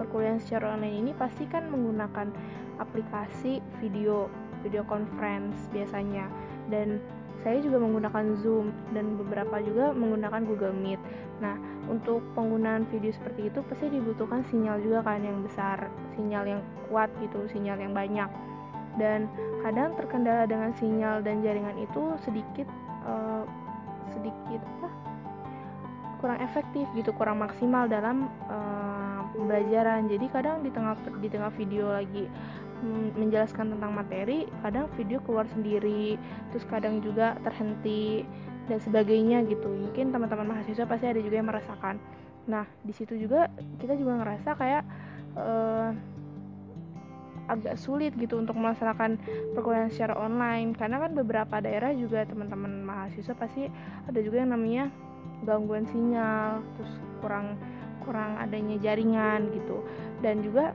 perkuliahan 0.00 0.40
secara 0.40 0.74
online 0.74 1.04
ini 1.04 1.12
pasti 1.14 1.44
kan 1.44 1.68
menggunakan 1.68 2.32
aplikasi 2.80 3.60
video 3.78 4.26
video 4.64 4.82
conference 4.88 5.68
biasanya 5.70 6.26
dan 6.72 6.98
saya 7.44 7.60
juga 7.60 7.76
menggunakan 7.76 8.40
Zoom 8.40 8.72
dan 8.96 9.20
beberapa 9.20 9.60
juga 9.60 9.92
menggunakan 9.92 10.48
Google 10.48 10.72
Meet. 10.72 10.96
Nah, 11.44 11.60
untuk 11.92 12.24
penggunaan 12.32 12.88
video 12.88 13.12
seperti 13.12 13.52
itu 13.52 13.60
pasti 13.68 13.92
dibutuhkan 13.92 14.40
sinyal 14.48 14.80
juga 14.80 15.04
kan 15.04 15.20
yang 15.20 15.44
besar, 15.44 15.92
sinyal 16.16 16.56
yang 16.56 16.62
kuat 16.88 17.12
gitu, 17.20 17.44
sinyal 17.52 17.76
yang 17.76 17.92
banyak. 17.92 18.32
Dan 19.00 19.26
kadang 19.66 19.96
terkendala 19.98 20.46
dengan 20.46 20.70
sinyal 20.78 21.24
dan 21.24 21.42
jaringan 21.42 21.74
itu 21.80 22.14
sedikit 22.22 22.68
uh, 23.06 23.44
sedikit 24.12 24.62
apa? 24.80 24.90
kurang 26.24 26.40
efektif 26.40 26.88
gitu, 26.96 27.12
kurang 27.12 27.36
maksimal 27.44 27.84
dalam 27.84 28.32
uh, 28.48 29.28
pembelajaran. 29.36 30.08
Jadi 30.08 30.32
kadang 30.32 30.64
di 30.64 30.72
tengah 30.72 30.96
di 31.20 31.28
tengah 31.28 31.52
video 31.52 31.92
lagi 31.92 32.24
menjelaskan 33.16 33.76
tentang 33.76 33.92
materi 33.96 34.44
kadang 34.60 34.90
video 34.98 35.18
keluar 35.24 35.48
sendiri 35.48 36.20
terus 36.52 36.64
kadang 36.68 37.00
juga 37.00 37.38
terhenti 37.40 38.26
dan 38.68 38.78
sebagainya 38.80 39.44
gitu 39.48 39.68
mungkin 39.68 40.12
teman-teman 40.12 40.56
mahasiswa 40.56 40.84
pasti 40.88 41.06
ada 41.08 41.20
juga 41.20 41.36
yang 41.40 41.48
merasakan 41.48 41.96
nah 42.44 42.68
di 42.84 42.92
situ 42.92 43.16
juga 43.16 43.48
kita 43.80 43.96
juga 43.96 44.20
ngerasa 44.20 44.50
kayak 44.56 44.82
uh, 45.38 45.90
agak 47.48 47.76
sulit 47.76 48.16
gitu 48.16 48.40
untuk 48.40 48.56
melaksanakan 48.56 49.20
perkuliahan 49.52 49.92
secara 49.92 50.16
online. 50.16 50.72
Karena 50.72 51.00
kan 51.02 51.12
beberapa 51.12 51.60
daerah 51.60 51.92
juga 51.92 52.24
teman-teman 52.24 52.84
mahasiswa 52.84 53.34
pasti 53.36 53.68
ada 54.08 54.18
juga 54.20 54.44
yang 54.44 54.52
namanya 54.56 54.88
gangguan 55.44 55.84
sinyal 55.84 56.64
terus 56.78 56.92
kurang 57.20 57.60
kurang 58.04 58.36
adanya 58.40 58.76
jaringan 58.80 59.52
gitu. 59.52 59.84
Dan 60.24 60.44
juga 60.44 60.72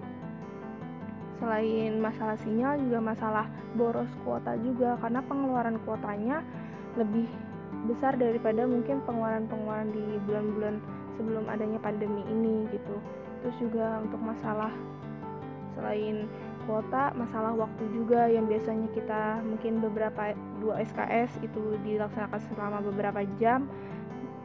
selain 1.40 2.04
masalah 2.04 2.36
sinyal 2.44 2.78
juga 2.84 3.00
masalah 3.02 3.46
boros 3.74 4.10
kuota 4.22 4.58
juga. 4.62 4.98
Karena 5.02 5.22
pengeluaran 5.26 5.78
kuotanya 5.86 6.46
lebih 6.98 7.26
besar 7.88 8.18
daripada 8.20 8.68
mungkin 8.68 9.00
pengeluaran-pengeluaran 9.08 9.90
di 9.96 10.04
bulan-bulan 10.28 10.76
sebelum 11.16 11.46
adanya 11.48 11.80
pandemi 11.80 12.22
ini 12.28 12.68
gitu. 12.74 12.98
Terus 13.40 13.56
juga 13.60 14.04
untuk 14.04 14.20
masalah 14.20 14.74
selain 15.80 16.28
kuota 16.70 17.10
masalah 17.18 17.58
waktu 17.58 17.82
juga 17.90 18.30
yang 18.30 18.46
biasanya 18.46 18.86
kita 18.94 19.42
mungkin 19.42 19.82
beberapa 19.82 20.38
dua 20.62 20.86
SKS 20.86 21.42
itu 21.42 21.82
dilaksanakan 21.82 22.38
selama 22.54 22.86
beberapa 22.86 23.26
jam 23.42 23.66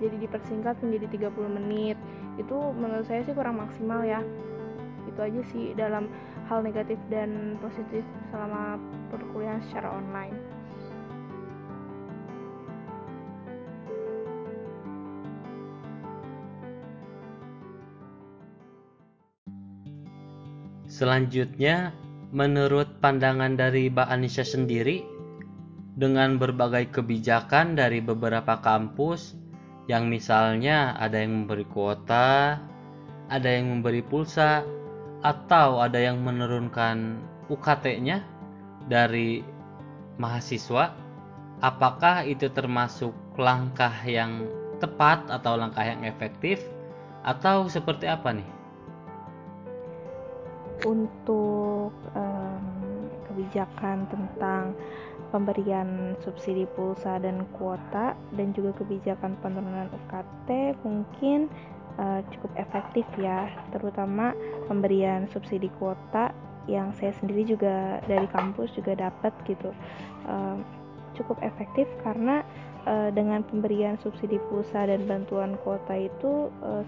jadi 0.00 0.16
dipersingkat 0.16 0.81
menjadi 0.81 1.28
30 1.28 1.57
menit 1.61 2.00
itu 2.40 2.57
menurut 2.81 3.04
saya 3.04 3.21
sih 3.28 3.37
kurang 3.37 3.61
maksimal 3.61 4.00
ya 4.09 4.25
itu 5.04 5.21
aja 5.21 5.40
sih 5.52 5.76
dalam 5.76 6.09
hal 6.49 6.64
negatif 6.64 6.97
dan 7.12 7.61
positif 7.61 8.02
selama 8.33 8.81
perkuliahan 9.12 9.61
secara 9.69 9.93
online. 9.93 10.35
Selanjutnya, 20.95 21.90
menurut 22.35 22.99
pandangan 22.99 23.55
dari 23.55 23.87
Mbak 23.87 24.11
Anissa 24.11 24.43
sendiri, 24.43 25.07
dengan 25.94 26.42
berbagai 26.42 26.90
kebijakan 26.90 27.79
dari 27.79 28.03
beberapa 28.03 28.59
kampus 28.59 29.38
yang 29.87 30.11
misalnya 30.11 30.99
ada 30.99 31.23
yang 31.23 31.47
memberi 31.47 31.62
kuota, 31.70 32.59
ada 33.31 33.49
yang 33.49 33.79
memberi 33.79 34.03
pulsa, 34.03 34.66
atau 35.23 35.79
ada 35.79 35.97
yang 36.03 36.18
menurunkan 36.27 37.23
UKT-nya 37.47 38.27
dari 38.90 39.47
mahasiswa, 40.18 40.90
apakah 41.62 42.27
itu 42.27 42.51
termasuk 42.51 43.14
langkah 43.38 43.94
yang 44.03 44.51
tepat 44.83 45.31
atau 45.31 45.55
langkah 45.55 45.87
yang 45.87 46.03
efektif 46.03 46.59
atau 47.23 47.70
seperti 47.70 48.11
apa 48.11 48.35
nih? 48.35 48.54
Untuk 50.85 51.90
um, 52.12 52.64
kebijakan 53.33 54.07
tentang 54.12 54.77
pemberian 55.35 56.14
subsidi 56.23 56.68
pulsa 56.79 57.18
dan 57.18 57.42
kuota 57.59 58.14
dan 58.38 58.55
juga 58.55 58.79
kebijakan 58.79 59.35
penurunan 59.42 59.90
UKT 59.90 60.79
mungkin 60.87 61.51
uh, 61.99 62.23
cukup 62.31 62.55
efektif 62.55 63.03
ya, 63.18 63.51
terutama 63.75 64.31
pemberian 64.70 65.27
subsidi 65.35 65.66
kuota 65.83 66.31
yang 66.70 66.94
saya 66.97 67.12
sendiri 67.20 67.44
juga 67.44 68.01
dari 68.07 68.31
kampus 68.31 68.73
juga 68.79 68.97
dapat 68.97 69.35
gitu. 69.44 69.75
Uh, 70.25 70.62
cukup 71.14 71.38
efektif 71.42 71.87
karena 72.03 72.42
uh, 72.87 73.11
dengan 73.11 73.42
pemberian 73.47 73.99
subsidi 74.03 74.38
pulsa 74.51 74.87
dan 74.87 75.07
bantuan 75.07 75.55
kuota 75.62 75.94
itu 75.94 76.51
uh, 76.62 76.83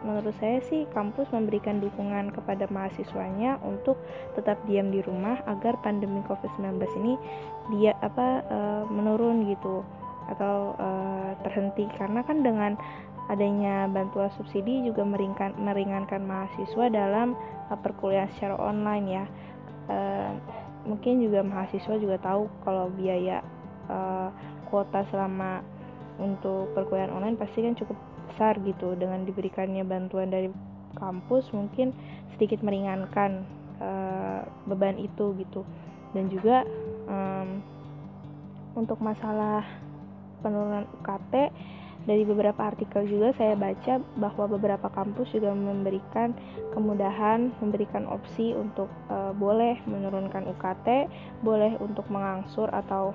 menurut 0.00 0.32
saya 0.40 0.64
sih 0.64 0.88
kampus 0.96 1.28
memberikan 1.28 1.80
dukungan 1.80 2.32
kepada 2.32 2.64
mahasiswanya 2.72 3.60
untuk 3.60 4.00
tetap 4.32 4.56
diam 4.64 4.88
di 4.88 5.04
rumah 5.04 5.40
agar 5.44 5.76
pandemi 5.84 6.24
Covid-19 6.24 6.80
ini 7.04 7.14
dia 7.76 7.92
apa 8.00 8.44
uh, 8.48 8.82
menurun 8.88 9.44
gitu 9.48 9.84
atau 10.30 10.78
uh, 10.78 11.34
terhenti 11.44 11.84
karena 11.98 12.22
kan 12.24 12.40
dengan 12.40 12.78
adanya 13.30 13.86
bantuan 13.86 14.30
subsidi 14.34 14.82
juga 14.82 15.06
meringankan, 15.06 15.54
meringankan 15.54 16.22
mahasiswa 16.26 16.90
dalam 16.90 17.38
uh, 17.70 17.78
perkuliahan 17.78 18.30
secara 18.34 18.58
online 18.58 19.06
ya. 19.06 19.24
Uh, 19.90 20.32
mungkin 20.86 21.20
juga 21.20 21.44
mahasiswa 21.44 21.94
juga 22.00 22.16
tahu 22.18 22.48
kalau 22.64 22.88
biaya 22.90 23.44
uh, 23.86 24.32
kuota 24.72 25.04
selama 25.12 25.60
untuk 26.20 26.72
perkuliahan 26.76 27.12
online 27.12 27.36
pasti 27.36 27.64
kan 27.64 27.74
cukup 27.76 27.96
besar 28.40 28.56
gitu 28.64 28.96
dengan 28.96 29.28
diberikannya 29.28 29.84
bantuan 29.84 30.32
dari 30.32 30.48
kampus 30.96 31.52
mungkin 31.52 31.92
sedikit 32.32 32.64
meringankan 32.64 33.44
uh, 33.84 34.48
beban 34.64 34.96
itu 34.96 35.36
gitu 35.36 35.60
dan 36.16 36.32
juga 36.32 36.64
um, 37.04 37.60
untuk 38.80 38.96
masalah 39.04 39.60
penurunan 40.40 40.88
UKT 41.04 41.52
dari 42.08 42.24
beberapa 42.24 42.64
artikel 42.64 43.04
juga 43.04 43.36
saya 43.36 43.52
baca 43.52 44.00
bahwa 44.16 44.56
beberapa 44.56 44.88
kampus 44.88 45.36
juga 45.36 45.52
memberikan 45.52 46.32
kemudahan, 46.72 47.52
memberikan 47.60 48.08
opsi 48.08 48.56
untuk 48.56 48.88
e, 49.12 49.36
boleh 49.36 49.76
menurunkan 49.84 50.48
UKT, 50.48 51.12
boleh 51.44 51.76
untuk 51.76 52.08
mengangsur 52.08 52.72
atau 52.72 53.12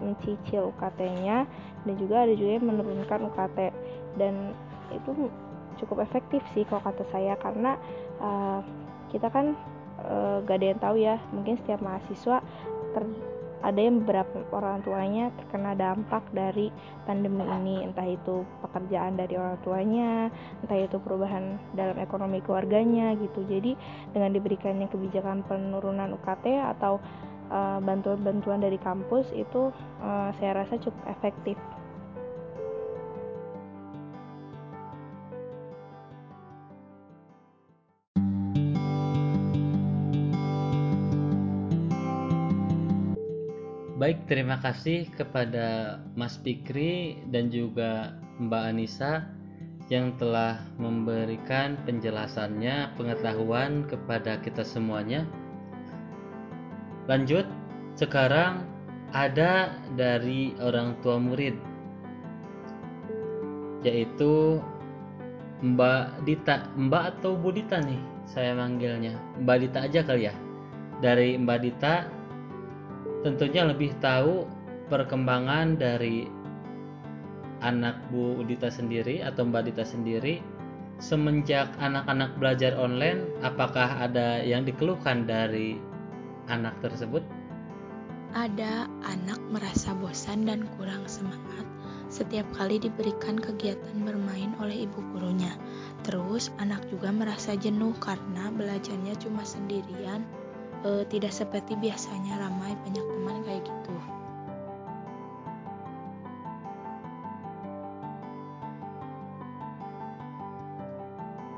mencicil 0.00 0.72
UKT-nya, 0.72 1.44
dan 1.84 1.94
juga 2.00 2.24
ada 2.24 2.32
juga 2.32 2.56
yang 2.56 2.66
menurunkan 2.72 3.20
UKT. 3.28 3.58
Dan 4.16 4.56
itu 4.92 5.28
cukup 5.80 6.04
efektif 6.04 6.40
sih 6.56 6.64
kalau 6.66 6.80
kata 6.80 7.04
saya 7.12 7.36
karena 7.36 7.76
e, 8.16 8.30
kita 9.12 9.28
kan 9.28 9.52
e, 10.00 10.40
gak 10.48 10.56
ada 10.56 10.66
yang 10.72 10.80
tahu 10.80 10.96
ya, 10.96 11.16
mungkin 11.36 11.60
setiap 11.60 11.84
mahasiswa 11.84 12.40
ter 12.96 13.04
ada 13.64 13.80
yang 13.80 14.04
beberapa 14.04 14.46
orang 14.52 14.84
tuanya 14.84 15.32
terkena 15.34 15.72
dampak 15.74 16.22
dari 16.30 16.68
pandemi 17.08 17.42
ini. 17.42 17.82
Entah 17.82 18.06
itu 18.06 18.44
pekerjaan 18.62 19.16
dari 19.16 19.34
orang 19.34 19.58
tuanya 19.64 20.28
entah 20.62 20.78
itu 20.78 21.00
perubahan 21.00 21.56
dalam 21.72 21.96
ekonomi 21.98 22.38
keluarganya 22.44 23.16
gitu. 23.16 23.42
Jadi 23.48 23.74
dengan 24.12 24.30
diberikannya 24.36 24.86
kebijakan 24.86 25.42
penurunan 25.48 26.14
UKT 26.14 26.46
atau 26.78 27.02
eh, 27.48 27.78
bantuan-bantuan 27.82 28.60
uh, 28.60 28.64
dari 28.70 28.78
kampus 28.78 29.34
itu 29.34 29.74
uh, 29.98 30.30
saya 30.38 30.62
rasa 30.62 30.78
cukup 30.78 31.02
efektif 31.10 31.58
Baik, 44.06 44.30
terima 44.30 44.54
kasih 44.62 45.10
kepada 45.18 45.98
Mas 46.14 46.38
Pikri 46.38 47.18
dan 47.26 47.50
juga 47.50 48.14
Mbak 48.38 48.62
Anissa 48.70 49.26
yang 49.90 50.14
telah 50.14 50.62
memberikan 50.78 51.74
penjelasannya, 51.82 52.94
pengetahuan 52.94 53.82
kepada 53.90 54.38
kita 54.46 54.62
semuanya. 54.62 55.26
Lanjut, 57.10 57.50
sekarang 57.98 58.62
ada 59.10 59.74
dari 59.98 60.54
orang 60.62 60.94
tua 61.02 61.18
murid, 61.18 61.58
yaitu 63.82 64.62
Mbak 65.66 66.22
Dita, 66.22 66.70
Mbak 66.78 67.04
atau 67.10 67.34
Bu 67.34 67.50
Dita 67.50 67.82
nih, 67.82 67.98
saya 68.22 68.54
manggilnya. 68.54 69.18
Mbak 69.42 69.66
Dita 69.66 69.78
aja 69.82 70.06
kali 70.06 70.30
ya. 70.30 70.34
Dari 71.02 71.34
Mbak 71.42 71.58
Dita, 71.58 72.14
tentunya 73.26 73.66
lebih 73.66 73.90
tahu 73.98 74.46
perkembangan 74.86 75.74
dari 75.74 76.30
anak 77.66 77.98
Bu 78.14 78.46
Dita 78.46 78.70
sendiri 78.70 79.26
atau 79.26 79.42
Mbak 79.42 79.62
Dita 79.66 79.82
sendiri 79.82 80.38
semenjak 81.02 81.74
anak-anak 81.76 82.38
belajar 82.40 82.72
online, 82.78 83.26
apakah 83.44 84.00
ada 84.00 84.40
yang 84.40 84.64
dikeluhkan 84.64 85.28
dari 85.28 85.76
anak 86.48 86.78
tersebut? 86.80 87.20
Ada 88.32 88.86
anak 89.04 89.40
merasa 89.50 89.96
bosan 89.96 90.46
dan 90.46 90.68
kurang 90.76 91.04
semangat 91.08 91.64
setiap 92.06 92.46
kali 92.54 92.78
diberikan 92.78 93.34
kegiatan 93.34 93.96
bermain 94.06 94.54
oleh 94.62 94.86
ibu 94.86 95.02
gurunya. 95.10 95.58
Terus 96.06 96.54
anak 96.62 96.86
juga 96.86 97.10
merasa 97.10 97.58
jenuh 97.58 97.92
karena 97.98 98.46
belajarnya 98.54 99.18
cuma 99.18 99.42
sendirian, 99.42 100.22
e, 100.86 101.02
tidak 101.10 101.34
seperti 101.34 101.74
biasanya 101.74 102.38
ramai 102.38 102.78
banyak 102.86 103.05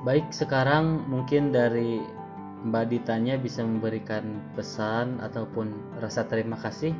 Baik, 0.08 0.32
sekarang 0.32 1.04
mungkin 1.04 1.52
dari 1.52 2.00
Mbak 2.64 2.84
Ditanya 2.88 3.36
bisa 3.36 3.60
memberikan 3.60 4.40
pesan 4.56 5.20
ataupun 5.20 6.00
rasa 6.00 6.24
terima 6.24 6.56
kasih 6.56 6.96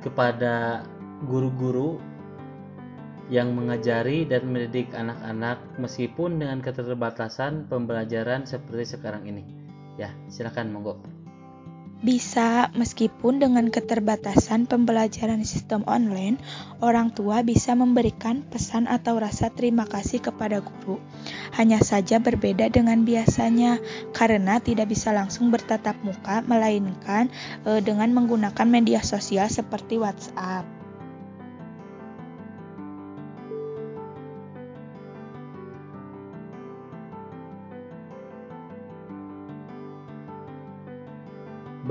kepada 0.00 0.80
guru-guru 1.28 2.00
yang 3.28 3.52
mengajari 3.52 4.24
dan 4.24 4.48
mendidik 4.48 4.88
anak-anak 4.96 5.60
meskipun 5.76 6.40
dengan 6.40 6.64
keterbatasan 6.64 7.68
pembelajaran 7.68 8.48
seperti 8.48 8.96
sekarang 8.96 9.28
ini. 9.28 9.44
Ya, 10.00 10.08
silakan 10.32 10.72
monggo. 10.72 10.96
Bisa, 12.00 12.72
meskipun 12.72 13.44
dengan 13.44 13.68
keterbatasan 13.68 14.64
pembelajaran 14.64 15.44
sistem 15.44 15.84
online, 15.84 16.40
orang 16.80 17.12
tua 17.12 17.44
bisa 17.44 17.76
memberikan 17.76 18.40
pesan 18.40 18.88
atau 18.88 19.20
rasa 19.20 19.52
terima 19.52 19.84
kasih 19.84 20.24
kepada 20.24 20.64
guru. 20.64 20.96
Hanya 21.60 21.76
saja 21.84 22.16
berbeda 22.16 22.72
dengan 22.72 23.04
biasanya, 23.04 23.84
karena 24.16 24.64
tidak 24.64 24.88
bisa 24.88 25.12
langsung 25.12 25.52
bertatap 25.52 26.00
muka, 26.00 26.40
melainkan 26.48 27.28
e, 27.68 27.84
dengan 27.84 28.16
menggunakan 28.16 28.64
media 28.64 29.04
sosial 29.04 29.52
seperti 29.52 30.00
WhatsApp. 30.00 30.79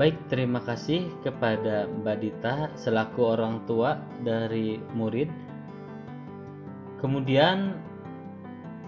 Baik, 0.00 0.16
terima 0.32 0.64
kasih 0.64 1.12
kepada 1.20 1.84
Mbak 1.84 2.16
Dita 2.24 2.72
selaku 2.72 3.36
orang 3.36 3.68
tua 3.68 4.00
dari 4.24 4.80
murid. 4.96 5.28
Kemudian 7.04 7.76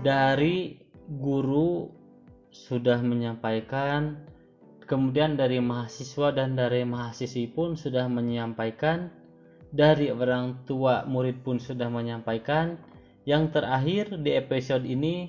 dari 0.01 0.81
guru 1.21 1.93
sudah 2.49 2.97
menyampaikan, 3.05 4.25
kemudian 4.89 5.37
dari 5.37 5.61
mahasiswa 5.61 6.33
dan 6.33 6.57
dari 6.57 6.81
mahasiswi 6.89 7.45
pun 7.53 7.77
sudah 7.77 8.09
menyampaikan, 8.09 9.13
dari 9.69 10.09
orang 10.09 10.65
tua 10.65 11.05
murid 11.05 11.45
pun 11.45 11.61
sudah 11.61 11.93
menyampaikan. 11.93 12.81
Yang 13.29 13.61
terakhir 13.61 14.17
di 14.17 14.33
episode 14.33 14.89
ini 14.89 15.29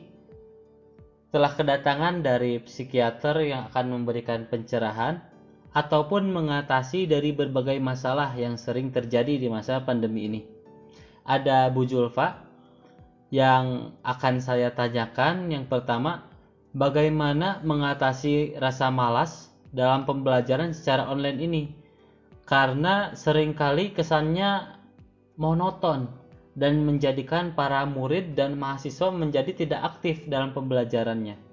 telah 1.36 1.52
kedatangan 1.52 2.24
dari 2.24 2.64
psikiater 2.64 3.36
yang 3.44 3.68
akan 3.68 4.00
memberikan 4.00 4.48
pencerahan 4.48 5.33
ataupun 5.74 6.30
mengatasi 6.30 7.10
dari 7.10 7.34
berbagai 7.34 7.82
masalah 7.82 8.30
yang 8.38 8.56
sering 8.62 8.94
terjadi 8.94 9.42
di 9.42 9.48
masa 9.50 9.82
pandemi 9.82 10.30
ini. 10.30 10.42
Ada 11.26 11.74
Bu 11.74 11.84
Julfa 11.90 12.38
yang 13.34 13.98
akan 14.06 14.38
saya 14.38 14.70
tanyakan. 14.70 15.50
Yang 15.50 15.66
pertama, 15.74 16.30
bagaimana 16.78 17.66
mengatasi 17.66 18.62
rasa 18.62 18.94
malas 18.94 19.50
dalam 19.74 20.06
pembelajaran 20.06 20.78
secara 20.78 21.10
online 21.10 21.40
ini? 21.42 21.64
Karena 22.46 23.18
sering 23.18 23.58
kali 23.58 23.98
kesannya 23.98 24.78
monoton 25.42 26.06
dan 26.54 26.86
menjadikan 26.86 27.56
para 27.58 27.82
murid 27.88 28.38
dan 28.38 28.54
mahasiswa 28.60 29.10
menjadi 29.10 29.58
tidak 29.58 29.82
aktif 29.98 30.22
dalam 30.30 30.54
pembelajarannya. 30.54 31.53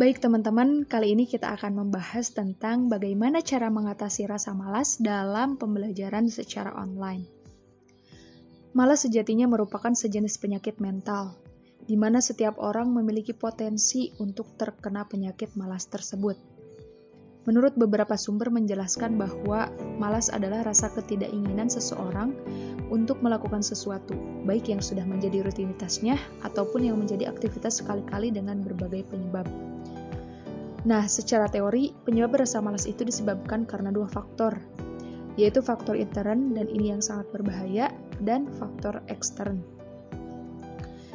Baik 0.00 0.16
teman-teman, 0.16 0.88
kali 0.88 1.12
ini 1.12 1.28
kita 1.28 1.52
akan 1.60 1.84
membahas 1.84 2.32
tentang 2.32 2.88
bagaimana 2.88 3.44
cara 3.44 3.68
mengatasi 3.68 4.24
rasa 4.24 4.56
malas 4.56 4.96
dalam 4.96 5.60
pembelajaran 5.60 6.24
secara 6.32 6.72
online. 6.72 7.28
Malas 8.72 9.04
sejatinya 9.04 9.44
merupakan 9.44 9.92
sejenis 9.92 10.40
penyakit 10.40 10.80
mental, 10.80 11.36
di 11.84 12.00
mana 12.00 12.24
setiap 12.24 12.56
orang 12.56 12.88
memiliki 12.96 13.36
potensi 13.36 14.08
untuk 14.16 14.56
terkena 14.56 15.04
penyakit 15.04 15.52
malas 15.60 15.84
tersebut. 15.92 16.40
Menurut 17.48 17.72
beberapa 17.72 18.20
sumber 18.20 18.52
menjelaskan 18.52 19.16
bahwa 19.16 19.72
malas 19.96 20.28
adalah 20.28 20.60
rasa 20.60 20.92
ketidakinginan 20.92 21.72
seseorang 21.72 22.36
untuk 22.92 23.24
melakukan 23.24 23.64
sesuatu, 23.64 24.12
baik 24.44 24.68
yang 24.68 24.84
sudah 24.84 25.08
menjadi 25.08 25.40
rutinitasnya 25.46 26.20
ataupun 26.44 26.84
yang 26.84 27.00
menjadi 27.00 27.32
aktivitas 27.32 27.80
sekali-kali 27.80 28.28
dengan 28.28 28.60
berbagai 28.60 29.08
penyebab. 29.08 29.48
Nah, 30.84 31.04
secara 31.08 31.48
teori, 31.48 31.96
penyebab 32.04 32.40
rasa 32.44 32.60
malas 32.60 32.84
itu 32.84 33.04
disebabkan 33.04 33.64
karena 33.64 33.88
dua 33.88 34.08
faktor, 34.08 34.56
yaitu 35.40 35.64
faktor 35.64 35.96
intern 35.96 36.52
dan 36.52 36.68
ini 36.68 36.92
yang 36.92 37.00
sangat 37.04 37.28
berbahaya, 37.32 37.92
dan 38.20 38.48
faktor 38.60 39.00
ekstern. 39.08 39.64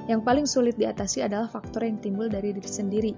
Yang 0.06 0.22
paling 0.22 0.46
sulit 0.46 0.78
diatasi 0.78 1.26
adalah 1.26 1.50
faktor 1.50 1.82
yang 1.86 1.98
timbul 1.98 2.30
dari 2.30 2.54
diri 2.54 2.70
sendiri. 2.70 3.14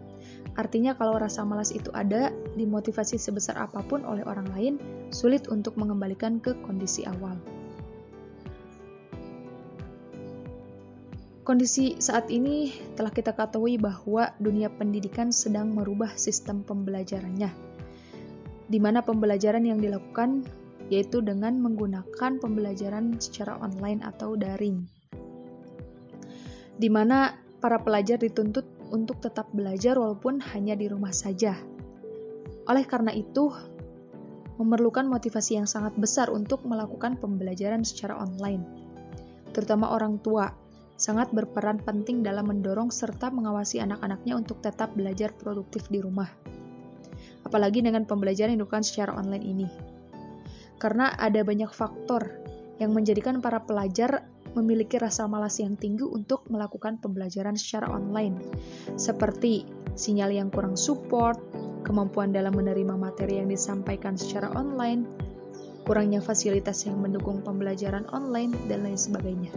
Artinya 0.57 0.97
kalau 0.97 1.21
rasa 1.21 1.45
malas 1.45 1.69
itu 1.69 1.93
ada, 1.93 2.33
dimotivasi 2.57 3.21
sebesar 3.21 3.61
apa 3.61 3.85
pun 3.85 4.01
oleh 4.01 4.25
orang 4.25 4.49
lain, 4.57 4.73
sulit 5.13 5.45
untuk 5.53 5.77
mengembalikan 5.77 6.41
ke 6.41 6.57
kondisi 6.65 7.05
awal. 7.05 7.37
Kondisi 11.45 11.95
saat 12.01 12.27
ini 12.27 12.75
telah 12.99 13.13
kita 13.13 13.31
ketahui 13.31 13.79
bahwa 13.79 14.35
dunia 14.35 14.67
pendidikan 14.67 15.31
sedang 15.31 15.71
merubah 15.71 16.11
sistem 16.19 16.65
pembelajarannya, 16.65 17.53
di 18.67 18.79
mana 18.83 18.99
pembelajaran 18.99 19.63
yang 19.63 19.79
dilakukan 19.79 20.43
yaitu 20.91 21.23
dengan 21.23 21.55
menggunakan 21.59 22.39
pembelajaran 22.43 23.15
secara 23.19 23.55
online 23.63 24.03
atau 24.03 24.35
daring, 24.35 24.87
di 26.75 26.89
mana 26.91 27.35
para 27.63 27.79
pelajar 27.79 28.19
dituntut 28.19 28.76
untuk 28.89 29.19
tetap 29.23 29.49
belajar 29.51 29.95
walaupun 29.97 30.39
hanya 30.53 30.73
di 30.77 30.87
rumah 30.87 31.11
saja. 31.11 31.55
Oleh 32.67 32.83
karena 32.83 33.15
itu, 33.15 33.51
memerlukan 34.57 35.05
motivasi 35.05 35.61
yang 35.61 35.69
sangat 35.69 35.93
besar 35.95 36.33
untuk 36.33 36.65
melakukan 36.65 37.15
pembelajaran 37.21 37.85
secara 37.85 38.17
online, 38.17 38.65
terutama 39.53 39.93
orang 39.93 40.17
tua 40.19 40.51
sangat 40.97 41.29
berperan 41.29 41.77
penting 41.77 42.25
dalam 42.25 42.49
mendorong 42.49 42.89
serta 42.89 43.29
mengawasi 43.29 43.77
anak-anaknya 43.85 44.33
untuk 44.33 44.59
tetap 44.65 44.97
belajar 44.97 45.29
produktif 45.37 45.85
di 45.93 46.01
rumah. 46.01 46.27
Apalagi 47.45 47.85
dengan 47.85 48.03
pembelajaran 48.03 48.57
yang 48.57 48.65
dilakukan 48.65 48.83
secara 48.83 49.13
online 49.13 49.45
ini. 49.45 49.69
Karena 50.81 51.13
ada 51.15 51.41
banyak 51.45 51.69
faktor 51.69 52.27
yang 52.81 52.93
menjadikan 52.93 53.41
para 53.41 53.61
pelajar 53.61 54.25
memiliki 54.53 55.01
rasa 55.01 55.25
malas 55.25 55.59
yang 55.59 55.75
tinggi 55.75 56.05
untuk 56.05 56.47
melakukan 56.47 57.01
pembelajaran 57.01 57.57
secara 57.59 57.91
online, 57.91 58.39
seperti 58.95 59.67
sinyal 59.97 60.31
yang 60.31 60.49
kurang 60.53 60.77
support, 60.77 61.41
kemampuan 61.83 62.35
dalam 62.35 62.53
menerima 62.53 62.95
materi 62.95 63.41
yang 63.41 63.49
disampaikan 63.49 64.15
secara 64.15 64.53
online, 64.53 65.03
kurangnya 65.87 66.19
fasilitas 66.19 66.83
yang 66.83 66.99
mendukung 66.99 67.39
pembelajaran 67.41 68.03
online, 68.11 68.53
dan 68.67 68.83
lain 68.83 68.99
sebagainya. 68.99 69.51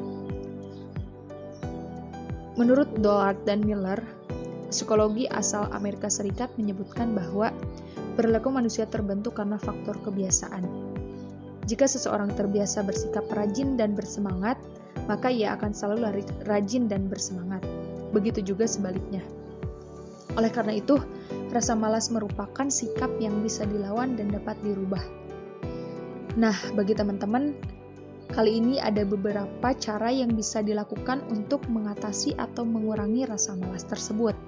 Menurut 2.54 2.88
Dollard 3.00 3.40
dan 3.48 3.66
Miller, 3.66 3.98
psikologi 4.70 5.26
asal 5.26 5.66
Amerika 5.74 6.06
Serikat 6.06 6.52
menyebutkan 6.54 7.10
bahwa 7.16 7.50
perilaku 8.14 8.52
manusia 8.54 8.86
terbentuk 8.86 9.40
karena 9.40 9.58
faktor 9.58 9.98
kebiasaan. 10.04 10.62
Jika 11.66 11.86
seseorang 11.86 12.34
terbiasa 12.34 12.82
bersikap 12.82 13.26
rajin 13.30 13.78
dan 13.78 13.94
bersemangat, 13.94 14.58
maka 15.10 15.26
ia 15.26 15.58
akan 15.58 15.74
selalu 15.74 16.22
rajin 16.46 16.86
dan 16.86 17.10
bersemangat. 17.10 17.66
Begitu 18.14 18.54
juga 18.54 18.70
sebaliknya. 18.70 19.26
Oleh 20.38 20.54
karena 20.54 20.78
itu, 20.78 21.02
rasa 21.50 21.74
malas 21.74 22.14
merupakan 22.14 22.70
sikap 22.70 23.10
yang 23.18 23.42
bisa 23.42 23.66
dilawan 23.66 24.14
dan 24.14 24.30
dapat 24.30 24.54
dirubah. 24.62 25.02
Nah, 26.38 26.54
bagi 26.78 26.94
teman-teman, 26.94 27.58
Kali 28.30 28.62
ini 28.62 28.78
ada 28.78 29.02
beberapa 29.02 29.74
cara 29.74 30.06
yang 30.14 30.38
bisa 30.38 30.62
dilakukan 30.62 31.18
untuk 31.34 31.66
mengatasi 31.66 32.38
atau 32.38 32.62
mengurangi 32.62 33.26
rasa 33.26 33.58
malas 33.58 33.82
tersebut, 33.82 34.38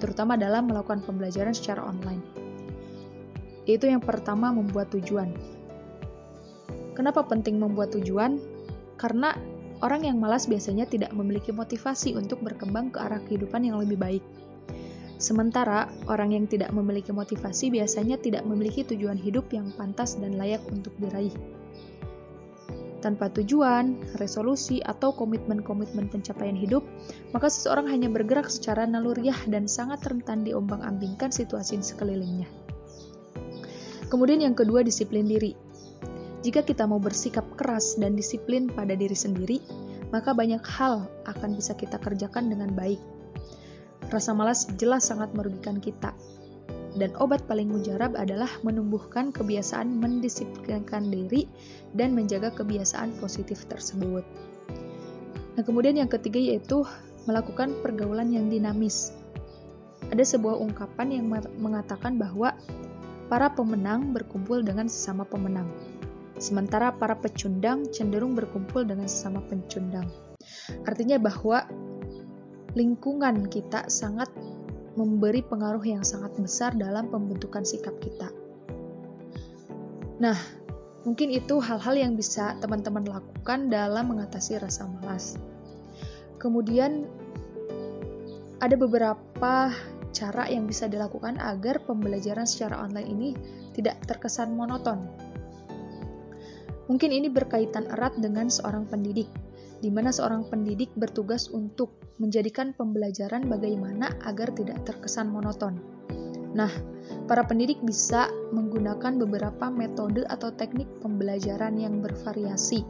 terutama 0.00 0.40
dalam 0.40 0.72
melakukan 0.72 1.04
pembelajaran 1.04 1.52
secara 1.52 1.84
online. 1.84 2.24
Yaitu 3.68 3.92
yang 3.92 4.00
pertama 4.00 4.48
membuat 4.56 4.88
tujuan. 4.96 5.36
Kenapa 6.96 7.28
penting 7.28 7.60
membuat 7.60 7.92
tujuan? 7.92 8.40
Karena 8.96 9.36
orang 9.84 10.08
yang 10.08 10.16
malas 10.16 10.48
biasanya 10.48 10.88
tidak 10.88 11.12
memiliki 11.12 11.52
motivasi 11.52 12.16
untuk 12.16 12.40
berkembang 12.40 12.92
ke 12.92 12.98
arah 13.00 13.20
kehidupan 13.24 13.66
yang 13.66 13.76
lebih 13.80 13.98
baik. 14.00 14.24
Sementara 15.16 15.88
orang 16.12 16.36
yang 16.36 16.44
tidak 16.44 16.76
memiliki 16.76 17.08
motivasi 17.08 17.72
biasanya 17.72 18.20
tidak 18.20 18.44
memiliki 18.44 18.84
tujuan 18.84 19.16
hidup 19.16 19.48
yang 19.48 19.72
pantas 19.72 20.20
dan 20.20 20.36
layak 20.36 20.60
untuk 20.68 20.92
diraih. 21.00 21.32
Tanpa 23.00 23.28
tujuan, 23.32 23.96
resolusi, 24.18 24.80
atau 24.82 25.12
komitmen-komitmen 25.14 26.08
pencapaian 26.10 26.56
hidup, 26.56 26.82
maka 27.30 27.46
seseorang 27.46 27.86
hanya 27.92 28.08
bergerak 28.10 28.48
secara 28.48 28.88
naluriah 28.88 29.36
dan 29.46 29.68
sangat 29.68 30.02
rentan 30.04 30.42
diombang-ambingkan 30.42 31.30
situasi 31.30 31.80
di 31.80 31.86
sekelilingnya. 31.86 32.48
Kemudian 34.08 34.42
yang 34.42 34.56
kedua, 34.56 34.82
disiplin 34.82 35.28
diri. 35.28 35.65
Jika 36.46 36.62
kita 36.62 36.86
mau 36.86 37.02
bersikap 37.02 37.42
keras 37.58 37.98
dan 37.98 38.14
disiplin 38.14 38.70
pada 38.70 38.94
diri 38.94 39.18
sendiri, 39.18 39.58
maka 40.14 40.30
banyak 40.30 40.62
hal 40.62 41.10
akan 41.26 41.58
bisa 41.58 41.74
kita 41.74 41.98
kerjakan 41.98 42.46
dengan 42.46 42.70
baik. 42.70 43.02
Rasa 44.14 44.30
malas 44.30 44.70
jelas 44.78 45.10
sangat 45.10 45.34
merugikan 45.34 45.82
kita. 45.82 46.14
Dan 46.94 47.10
obat 47.18 47.42
paling 47.50 47.66
mujarab 47.66 48.14
adalah 48.14 48.46
menumbuhkan 48.62 49.34
kebiasaan 49.34 49.98
mendisiplinkan 49.98 51.10
diri 51.10 51.50
dan 51.98 52.14
menjaga 52.14 52.54
kebiasaan 52.54 53.18
positif 53.18 53.66
tersebut. 53.66 54.22
Nah, 55.58 55.66
kemudian 55.66 55.98
yang 55.98 56.06
ketiga 56.06 56.38
yaitu 56.38 56.86
melakukan 57.26 57.74
pergaulan 57.82 58.30
yang 58.30 58.46
dinamis. 58.46 59.10
Ada 60.14 60.38
sebuah 60.38 60.62
ungkapan 60.62 61.10
yang 61.10 61.26
mengatakan 61.58 62.22
bahwa 62.22 62.54
para 63.26 63.50
pemenang 63.50 64.14
berkumpul 64.14 64.62
dengan 64.62 64.86
sesama 64.86 65.26
pemenang 65.26 65.66
sementara 66.36 66.92
para 66.92 67.16
pecundang 67.16 67.88
cenderung 67.88 68.36
berkumpul 68.36 68.84
dengan 68.84 69.08
sesama 69.08 69.40
pencundang. 69.48 70.08
Artinya 70.84 71.16
bahwa 71.16 71.64
lingkungan 72.76 73.48
kita 73.48 73.88
sangat 73.88 74.28
memberi 74.96 75.44
pengaruh 75.44 75.84
yang 75.84 76.04
sangat 76.04 76.32
besar 76.40 76.72
dalam 76.76 77.08
pembentukan 77.12 77.64
sikap 77.64 77.92
kita. 78.00 78.32
Nah, 80.16 80.36
mungkin 81.04 81.28
itu 81.28 81.60
hal-hal 81.60 81.96
yang 81.96 82.12
bisa 82.16 82.56
teman-teman 82.64 83.04
lakukan 83.04 83.68
dalam 83.68 84.08
mengatasi 84.08 84.56
rasa 84.56 84.88
malas. 84.88 85.36
Kemudian 86.40 87.04
ada 88.60 88.76
beberapa 88.76 89.72
cara 90.16 90.48
yang 90.48 90.64
bisa 90.64 90.88
dilakukan 90.88 91.36
agar 91.36 91.84
pembelajaran 91.84 92.48
secara 92.48 92.80
online 92.80 93.08
ini 93.12 93.28
tidak 93.76 94.00
terkesan 94.08 94.56
monoton 94.56 95.04
Mungkin 96.86 97.10
ini 97.10 97.26
berkaitan 97.26 97.90
erat 97.90 98.14
dengan 98.18 98.46
seorang 98.46 98.86
pendidik, 98.86 99.26
di 99.82 99.90
mana 99.90 100.14
seorang 100.14 100.46
pendidik 100.46 100.94
bertugas 100.94 101.50
untuk 101.50 101.98
menjadikan 102.22 102.72
pembelajaran 102.72 103.44
bagaimana 103.50 104.14
agar 104.22 104.54
tidak 104.54 104.86
terkesan 104.86 105.28
monoton. 105.28 105.82
Nah, 106.56 106.70
para 107.28 107.44
pendidik 107.44 107.82
bisa 107.84 108.30
menggunakan 108.54 109.20
beberapa 109.20 109.68
metode 109.68 110.24
atau 110.30 110.54
teknik 110.54 110.88
pembelajaran 111.04 111.76
yang 111.76 112.00
bervariasi 112.00 112.80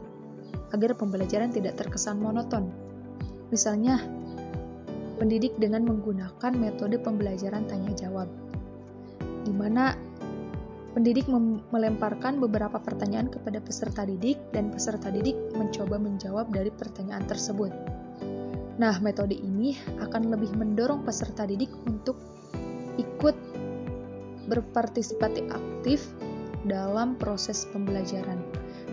agar 0.71 0.95
pembelajaran 0.95 1.51
tidak 1.51 1.75
terkesan 1.75 2.23
monoton. 2.23 2.71
Misalnya, 3.51 3.99
pendidik 5.19 5.57
dengan 5.59 5.83
menggunakan 5.83 6.53
metode 6.55 7.01
pembelajaran 7.01 7.67
tanya 7.67 7.91
jawab, 7.97 8.29
di 9.43 9.51
mana 9.51 9.97
Pendidik 10.97 11.29
melemparkan 11.69 12.41
beberapa 12.41 12.81
pertanyaan 12.81 13.29
kepada 13.29 13.61
peserta 13.61 14.01
didik 14.01 14.41
dan 14.49 14.73
peserta 14.73 15.13
didik 15.13 15.37
mencoba 15.53 16.01
menjawab 16.01 16.49
dari 16.49 16.73
pertanyaan 16.73 17.21
tersebut. 17.29 17.69
Nah, 18.81 18.97
metode 19.05 19.37
ini 19.37 19.77
akan 20.01 20.33
lebih 20.33 20.57
mendorong 20.57 21.05
peserta 21.05 21.45
didik 21.45 21.69
untuk 21.85 22.17
ikut 22.97 23.37
berpartisipasi 24.49 25.45
aktif 25.53 26.01
dalam 26.65 27.13
proses 27.21 27.69
pembelajaran, 27.69 28.41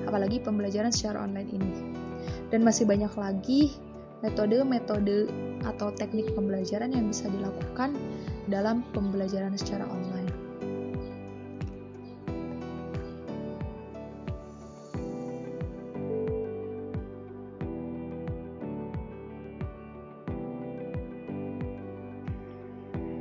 apalagi 0.04 0.44
pembelajaran 0.44 0.92
secara 0.92 1.24
online 1.24 1.56
ini. 1.56 1.72
Dan 2.52 2.68
masih 2.68 2.84
banyak 2.84 3.16
lagi 3.16 3.72
metode-metode 4.20 5.32
atau 5.64 5.88
teknik 5.96 6.36
pembelajaran 6.36 6.92
yang 6.92 7.08
bisa 7.08 7.32
dilakukan 7.32 7.96
dalam 8.52 8.84
pembelajaran 8.92 9.56
secara 9.56 9.88
online. 9.88 10.13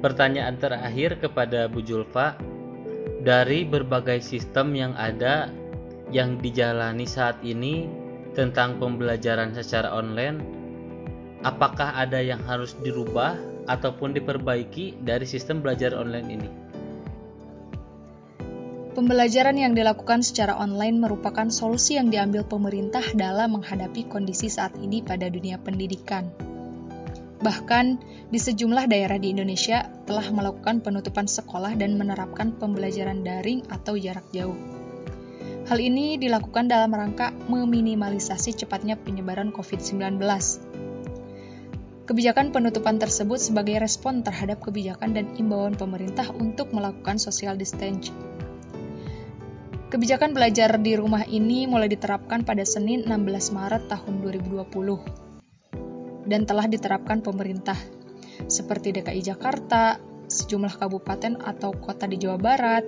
Pertanyaan 0.04 0.60
terakhir 0.60 1.16
kepada 1.24 1.72
Bu 1.72 1.80
Julfa, 1.80 2.36
dari 3.24 3.64
berbagai 3.64 4.20
sistem 4.20 4.76
yang 4.76 4.92
ada 5.00 5.48
yang 6.12 6.44
dijalani 6.44 7.08
saat 7.08 7.40
ini 7.40 7.88
tentang 8.36 8.84
pembelajaran 8.84 9.56
secara 9.56 9.96
online, 9.96 10.44
apakah 11.48 11.96
ada 11.96 12.20
yang 12.20 12.44
harus 12.44 12.76
dirubah 12.84 13.40
ataupun 13.72 14.12
diperbaiki 14.12 15.00
dari 15.00 15.24
sistem 15.24 15.64
belajar 15.64 15.96
online 15.96 16.28
ini? 16.28 16.50
Pembelajaran 18.92 19.56
yang 19.56 19.72
dilakukan 19.72 20.20
secara 20.20 20.60
online 20.60 21.00
merupakan 21.00 21.48
solusi 21.48 21.96
yang 21.96 22.12
diambil 22.12 22.44
pemerintah 22.44 23.08
dalam 23.16 23.56
menghadapi 23.56 24.12
kondisi 24.12 24.52
saat 24.52 24.76
ini 24.78 25.00
pada 25.00 25.32
dunia 25.32 25.58
pendidikan. 25.64 26.43
Bahkan, 27.44 27.86
di 28.32 28.40
sejumlah 28.40 28.88
daerah 28.88 29.20
di 29.20 29.36
Indonesia 29.36 29.84
telah 30.08 30.24
melakukan 30.32 30.80
penutupan 30.80 31.28
sekolah 31.28 31.76
dan 31.76 32.00
menerapkan 32.00 32.56
pembelajaran 32.56 33.20
daring 33.20 33.68
atau 33.68 34.00
jarak 34.00 34.24
jauh. 34.32 34.56
Hal 35.68 35.80
ini 35.84 36.16
dilakukan 36.16 36.72
dalam 36.72 36.96
rangka 36.96 37.36
meminimalisasi 37.52 38.64
cepatnya 38.64 38.96
penyebaran 38.96 39.52
COVID-19. 39.52 40.24
Kebijakan 42.08 42.56
penutupan 42.56 42.96
tersebut 42.96 43.40
sebagai 43.40 43.76
respon 43.80 44.24
terhadap 44.24 44.64
kebijakan 44.64 45.12
dan 45.12 45.36
imbauan 45.36 45.76
pemerintah 45.76 46.32
untuk 46.36 46.72
melakukan 46.72 47.20
social 47.20 47.60
distancing. 47.60 48.16
Kebijakan 49.92 50.32
belajar 50.32 50.80
di 50.80 50.96
rumah 50.96 51.28
ini 51.28 51.68
mulai 51.68 51.92
diterapkan 51.92 52.48
pada 52.48 52.64
Senin 52.64 53.04
16 53.04 53.52
Maret 53.52 53.92
tahun 53.92 54.24
2020 54.24 55.23
dan 56.24 56.48
telah 56.48 56.68
diterapkan 56.68 57.20
pemerintah, 57.20 57.78
seperti 58.48 58.96
DKI 58.96 59.22
Jakarta, 59.24 60.00
sejumlah 60.28 60.80
kabupaten 60.80 61.40
atau 61.44 61.76
kota 61.76 62.08
di 62.08 62.18
Jawa 62.18 62.40
Barat, 62.40 62.86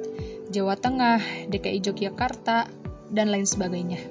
Jawa 0.49 0.75
Tengah, 0.79 1.49
DKI 1.51 1.79
Yogyakarta, 1.83 2.67
dan 3.11 3.29
lain 3.29 3.45
sebagainya. 3.45 4.01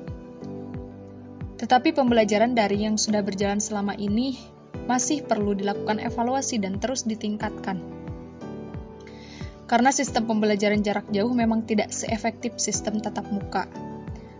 Tetapi 1.58 1.96
pembelajaran 1.96 2.52
dari 2.52 2.84
yang 2.84 3.00
sudah 3.00 3.24
berjalan 3.24 3.58
selama 3.58 3.96
ini 3.96 4.37
masih 4.84 5.24
perlu 5.24 5.56
dilakukan 5.56 6.02
evaluasi 6.02 6.60
dan 6.60 6.76
terus 6.76 7.08
ditingkatkan. 7.08 7.80
Karena 9.64 9.88
sistem 9.88 10.28
pembelajaran 10.28 10.84
jarak 10.84 11.08
jauh 11.08 11.32
memang 11.32 11.64
tidak 11.64 11.88
seefektif 11.88 12.60
sistem 12.60 13.00
tatap 13.00 13.24
muka 13.32 13.64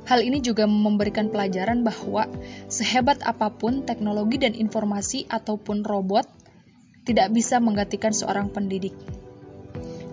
Hal 0.05 0.21
ini 0.21 0.45
juga 0.45 0.69
memberikan 0.69 1.33
pelajaran 1.33 1.81
bahwa 1.81 2.29
sehebat 2.69 3.25
apa 3.25 3.49
pun 3.49 3.89
teknologi 3.89 4.37
dan 4.37 4.53
informasi 4.53 5.25
ataupun 5.33 5.81
robot 5.81 6.29
tidak 7.09 7.33
bisa 7.33 7.57
menggantikan 7.61 8.13
seorang 8.13 8.53
pendidik. 8.53 8.93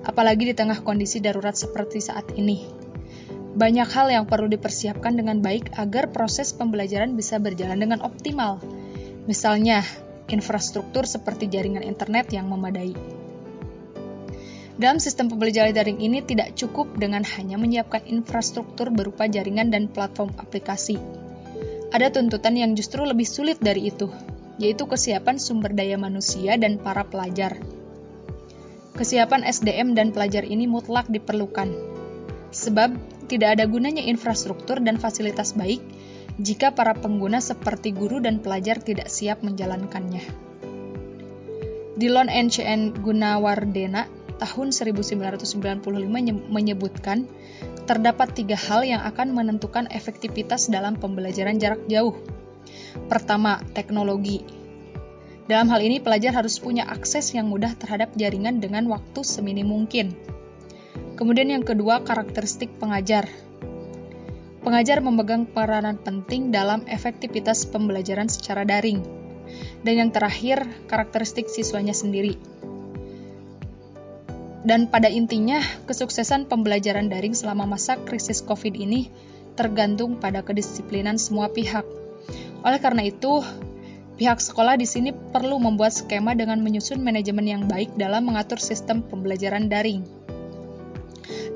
Apalagi 0.08 0.52
di 0.52 0.56
tengah 0.56 0.80
kondisi 0.80 1.20
darurat 1.20 1.56
seperti 1.56 2.00
saat 2.00 2.32
ini. 2.40 2.64
Banyak 3.52 3.90
hal 3.92 4.08
yang 4.08 4.26
perlu 4.32 4.48
dipersiapkan 4.48 5.12
dengan 5.12 5.44
baik 5.44 5.76
agar 5.76 6.08
proses 6.16 6.56
pembelajaran 6.56 7.20
bisa 7.20 7.36
berjalan 7.36 7.84
dengan 7.84 8.00
optimal. 8.00 8.64
Misalnya, 9.28 9.84
infrastruktur 10.32 11.04
seperti 11.04 11.52
jaringan 11.52 11.84
internet 11.84 12.32
yang 12.32 12.48
memadai. 12.48 13.21
Dalam 14.82 14.98
sistem 14.98 15.30
pembelajaran 15.30 15.78
daring 15.78 16.02
ini 16.02 16.26
tidak 16.26 16.58
cukup 16.58 16.98
dengan 16.98 17.22
hanya 17.22 17.54
menyiapkan 17.62 18.02
infrastruktur 18.10 18.90
berupa 18.90 19.30
jaringan 19.30 19.70
dan 19.70 19.86
platform 19.86 20.34
aplikasi. 20.42 20.98
Ada 21.94 22.10
tuntutan 22.10 22.58
yang 22.58 22.74
justru 22.74 23.06
lebih 23.06 23.30
sulit 23.30 23.62
dari 23.62 23.94
itu, 23.94 24.10
yaitu 24.58 24.90
kesiapan 24.90 25.38
sumber 25.38 25.70
daya 25.70 26.02
manusia 26.02 26.58
dan 26.58 26.82
para 26.82 27.06
pelajar. 27.06 27.62
Kesiapan 28.98 29.46
SDM 29.46 29.94
dan 29.94 30.18
pelajar 30.18 30.50
ini 30.50 30.66
mutlak 30.66 31.06
diperlukan, 31.14 31.70
sebab 32.50 32.98
tidak 33.30 33.62
ada 33.62 33.70
gunanya 33.70 34.02
infrastruktur 34.02 34.82
dan 34.82 34.98
fasilitas 34.98 35.54
baik 35.54 35.86
jika 36.42 36.74
para 36.74 36.98
pengguna 36.98 37.38
seperti 37.38 37.94
guru 37.94 38.18
dan 38.18 38.42
pelajar 38.42 38.82
tidak 38.82 39.14
siap 39.14 39.46
menjalankannya. 39.46 40.26
Dillon 42.02 42.34
NCN 42.34 42.98
Gunawardena 42.98 44.21
tahun 44.42 44.74
1995 44.74 45.86
menyebutkan 46.50 47.30
terdapat 47.86 48.34
tiga 48.34 48.58
hal 48.58 48.82
yang 48.82 49.06
akan 49.06 49.38
menentukan 49.38 49.86
efektivitas 49.94 50.74
dalam 50.74 50.98
pembelajaran 50.98 51.62
jarak 51.62 51.86
jauh. 51.86 52.18
Pertama, 53.06 53.62
teknologi. 53.78 54.42
Dalam 55.46 55.70
hal 55.70 55.86
ini, 55.86 56.02
pelajar 56.02 56.34
harus 56.34 56.58
punya 56.58 56.90
akses 56.90 57.38
yang 57.38 57.54
mudah 57.54 57.78
terhadap 57.78 58.16
jaringan 58.18 58.58
dengan 58.58 58.90
waktu 58.90 59.22
seminim 59.22 59.70
mungkin. 59.70 60.18
Kemudian 61.20 61.54
yang 61.54 61.62
kedua, 61.62 62.02
karakteristik 62.02 62.82
pengajar. 62.82 63.30
Pengajar 64.62 65.02
memegang 65.02 65.50
peranan 65.50 65.98
penting 66.02 66.54
dalam 66.54 66.86
efektivitas 66.90 67.70
pembelajaran 67.70 68.30
secara 68.30 68.66
daring. 68.66 69.02
Dan 69.82 69.94
yang 70.08 70.10
terakhir, 70.14 70.66
karakteristik 70.86 71.50
siswanya 71.50 71.94
sendiri. 71.94 72.51
Dan 74.62 74.94
pada 74.94 75.10
intinya, 75.10 75.58
kesuksesan 75.90 76.46
pembelajaran 76.46 77.10
daring 77.10 77.34
selama 77.34 77.66
masa 77.66 77.98
krisis 77.98 78.46
COVID 78.46 78.78
ini 78.78 79.10
tergantung 79.58 80.22
pada 80.22 80.46
kedisiplinan 80.46 81.18
semua 81.18 81.50
pihak. 81.50 81.84
Oleh 82.62 82.78
karena 82.78 83.02
itu, 83.10 83.42
Pihak 84.22 84.38
sekolah 84.38 84.78
di 84.78 84.86
sini 84.86 85.10
perlu 85.10 85.58
membuat 85.58 85.98
skema 85.98 86.38
dengan 86.38 86.62
menyusun 86.62 87.02
manajemen 87.02 87.42
yang 87.42 87.64
baik 87.66 87.98
dalam 87.98 88.30
mengatur 88.30 88.62
sistem 88.62 89.02
pembelajaran 89.02 89.66
daring. 89.66 90.06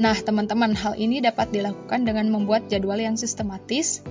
Nah, 0.02 0.18
teman-teman, 0.18 0.74
hal 0.74 0.98
ini 0.98 1.22
dapat 1.22 1.54
dilakukan 1.54 2.10
dengan 2.10 2.26
membuat 2.34 2.66
jadwal 2.66 2.98
yang 2.98 3.22
sistematis, 3.22 4.02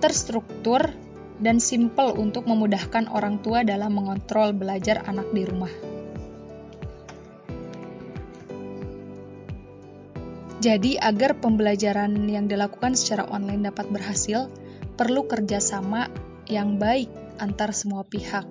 terstruktur, 0.00 0.88
dan 1.36 1.60
simpel 1.60 2.16
untuk 2.16 2.48
memudahkan 2.48 3.12
orang 3.12 3.44
tua 3.44 3.60
dalam 3.60 3.92
mengontrol 3.92 4.56
belajar 4.56 5.04
anak 5.04 5.28
di 5.36 5.44
rumah. 5.44 5.87
Jadi, 10.58 10.98
agar 10.98 11.38
pembelajaran 11.38 12.26
yang 12.26 12.50
dilakukan 12.50 12.98
secara 12.98 13.30
online 13.30 13.70
dapat 13.70 13.86
berhasil, 13.94 14.50
perlu 14.98 15.30
kerjasama 15.30 16.10
yang 16.50 16.82
baik 16.82 17.06
antar 17.38 17.70
semua 17.70 18.02
pihak, 18.02 18.42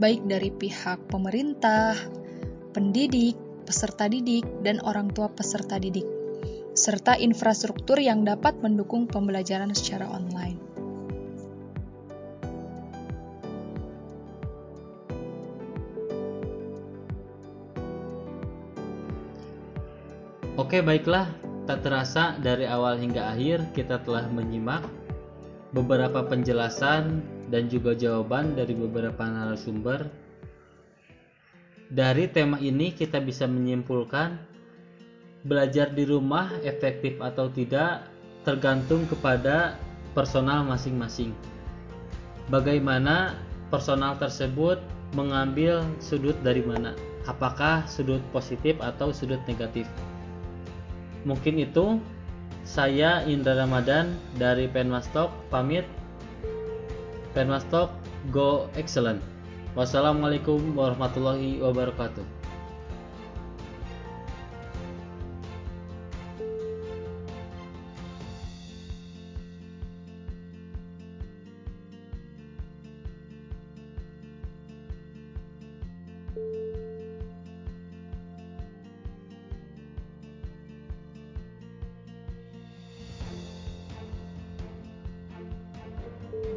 baik 0.00 0.24
dari 0.24 0.48
pihak 0.48 1.12
pemerintah, 1.12 1.92
pendidik, 2.72 3.36
peserta 3.68 4.08
didik, 4.08 4.48
dan 4.64 4.80
orang 4.80 5.12
tua 5.12 5.28
peserta 5.28 5.76
didik, 5.76 6.08
serta 6.72 7.20
infrastruktur 7.20 8.00
yang 8.00 8.24
dapat 8.24 8.56
mendukung 8.64 9.04
pembelajaran 9.04 9.76
secara 9.76 10.08
online. 10.08 10.71
Oke, 20.62 20.78
baiklah. 20.78 21.26
Tak 21.66 21.82
terasa 21.82 22.38
dari 22.38 22.70
awal 22.70 22.94
hingga 23.02 23.34
akhir 23.34 23.74
kita 23.74 23.98
telah 24.06 24.30
menyimak 24.30 24.86
beberapa 25.74 26.22
penjelasan 26.22 27.18
dan 27.50 27.66
juga 27.66 27.98
jawaban 27.98 28.54
dari 28.54 28.70
beberapa 28.70 29.26
narasumber. 29.26 30.06
Dari 31.90 32.30
tema 32.30 32.62
ini 32.62 32.94
kita 32.94 33.18
bisa 33.18 33.50
menyimpulkan 33.50 34.38
belajar 35.42 35.90
di 35.90 36.06
rumah 36.06 36.54
efektif 36.62 37.18
atau 37.18 37.50
tidak 37.50 38.06
tergantung 38.46 39.02
kepada 39.10 39.74
personal 40.14 40.62
masing-masing. 40.62 41.34
Bagaimana 42.54 43.34
personal 43.66 44.14
tersebut 44.14 44.78
mengambil 45.18 45.82
sudut 45.98 46.38
dari 46.46 46.62
mana? 46.62 46.94
Apakah 47.26 47.82
sudut 47.90 48.22
positif 48.30 48.78
atau 48.78 49.10
sudut 49.10 49.42
negatif? 49.50 49.90
Mungkin 51.22 51.62
itu 51.62 52.02
saya 52.62 53.22
Indra 53.26 53.58
Ramadan 53.58 54.14
dari 54.38 54.70
Penmastok 54.70 55.30
pamit 55.50 55.86
Penmastok 57.32 57.90
Go 58.30 58.68
Excellent. 58.76 59.18
Wassalamualaikum 59.72 60.76
warahmatullahi 60.76 61.64
wabarakatuh. 61.64 62.41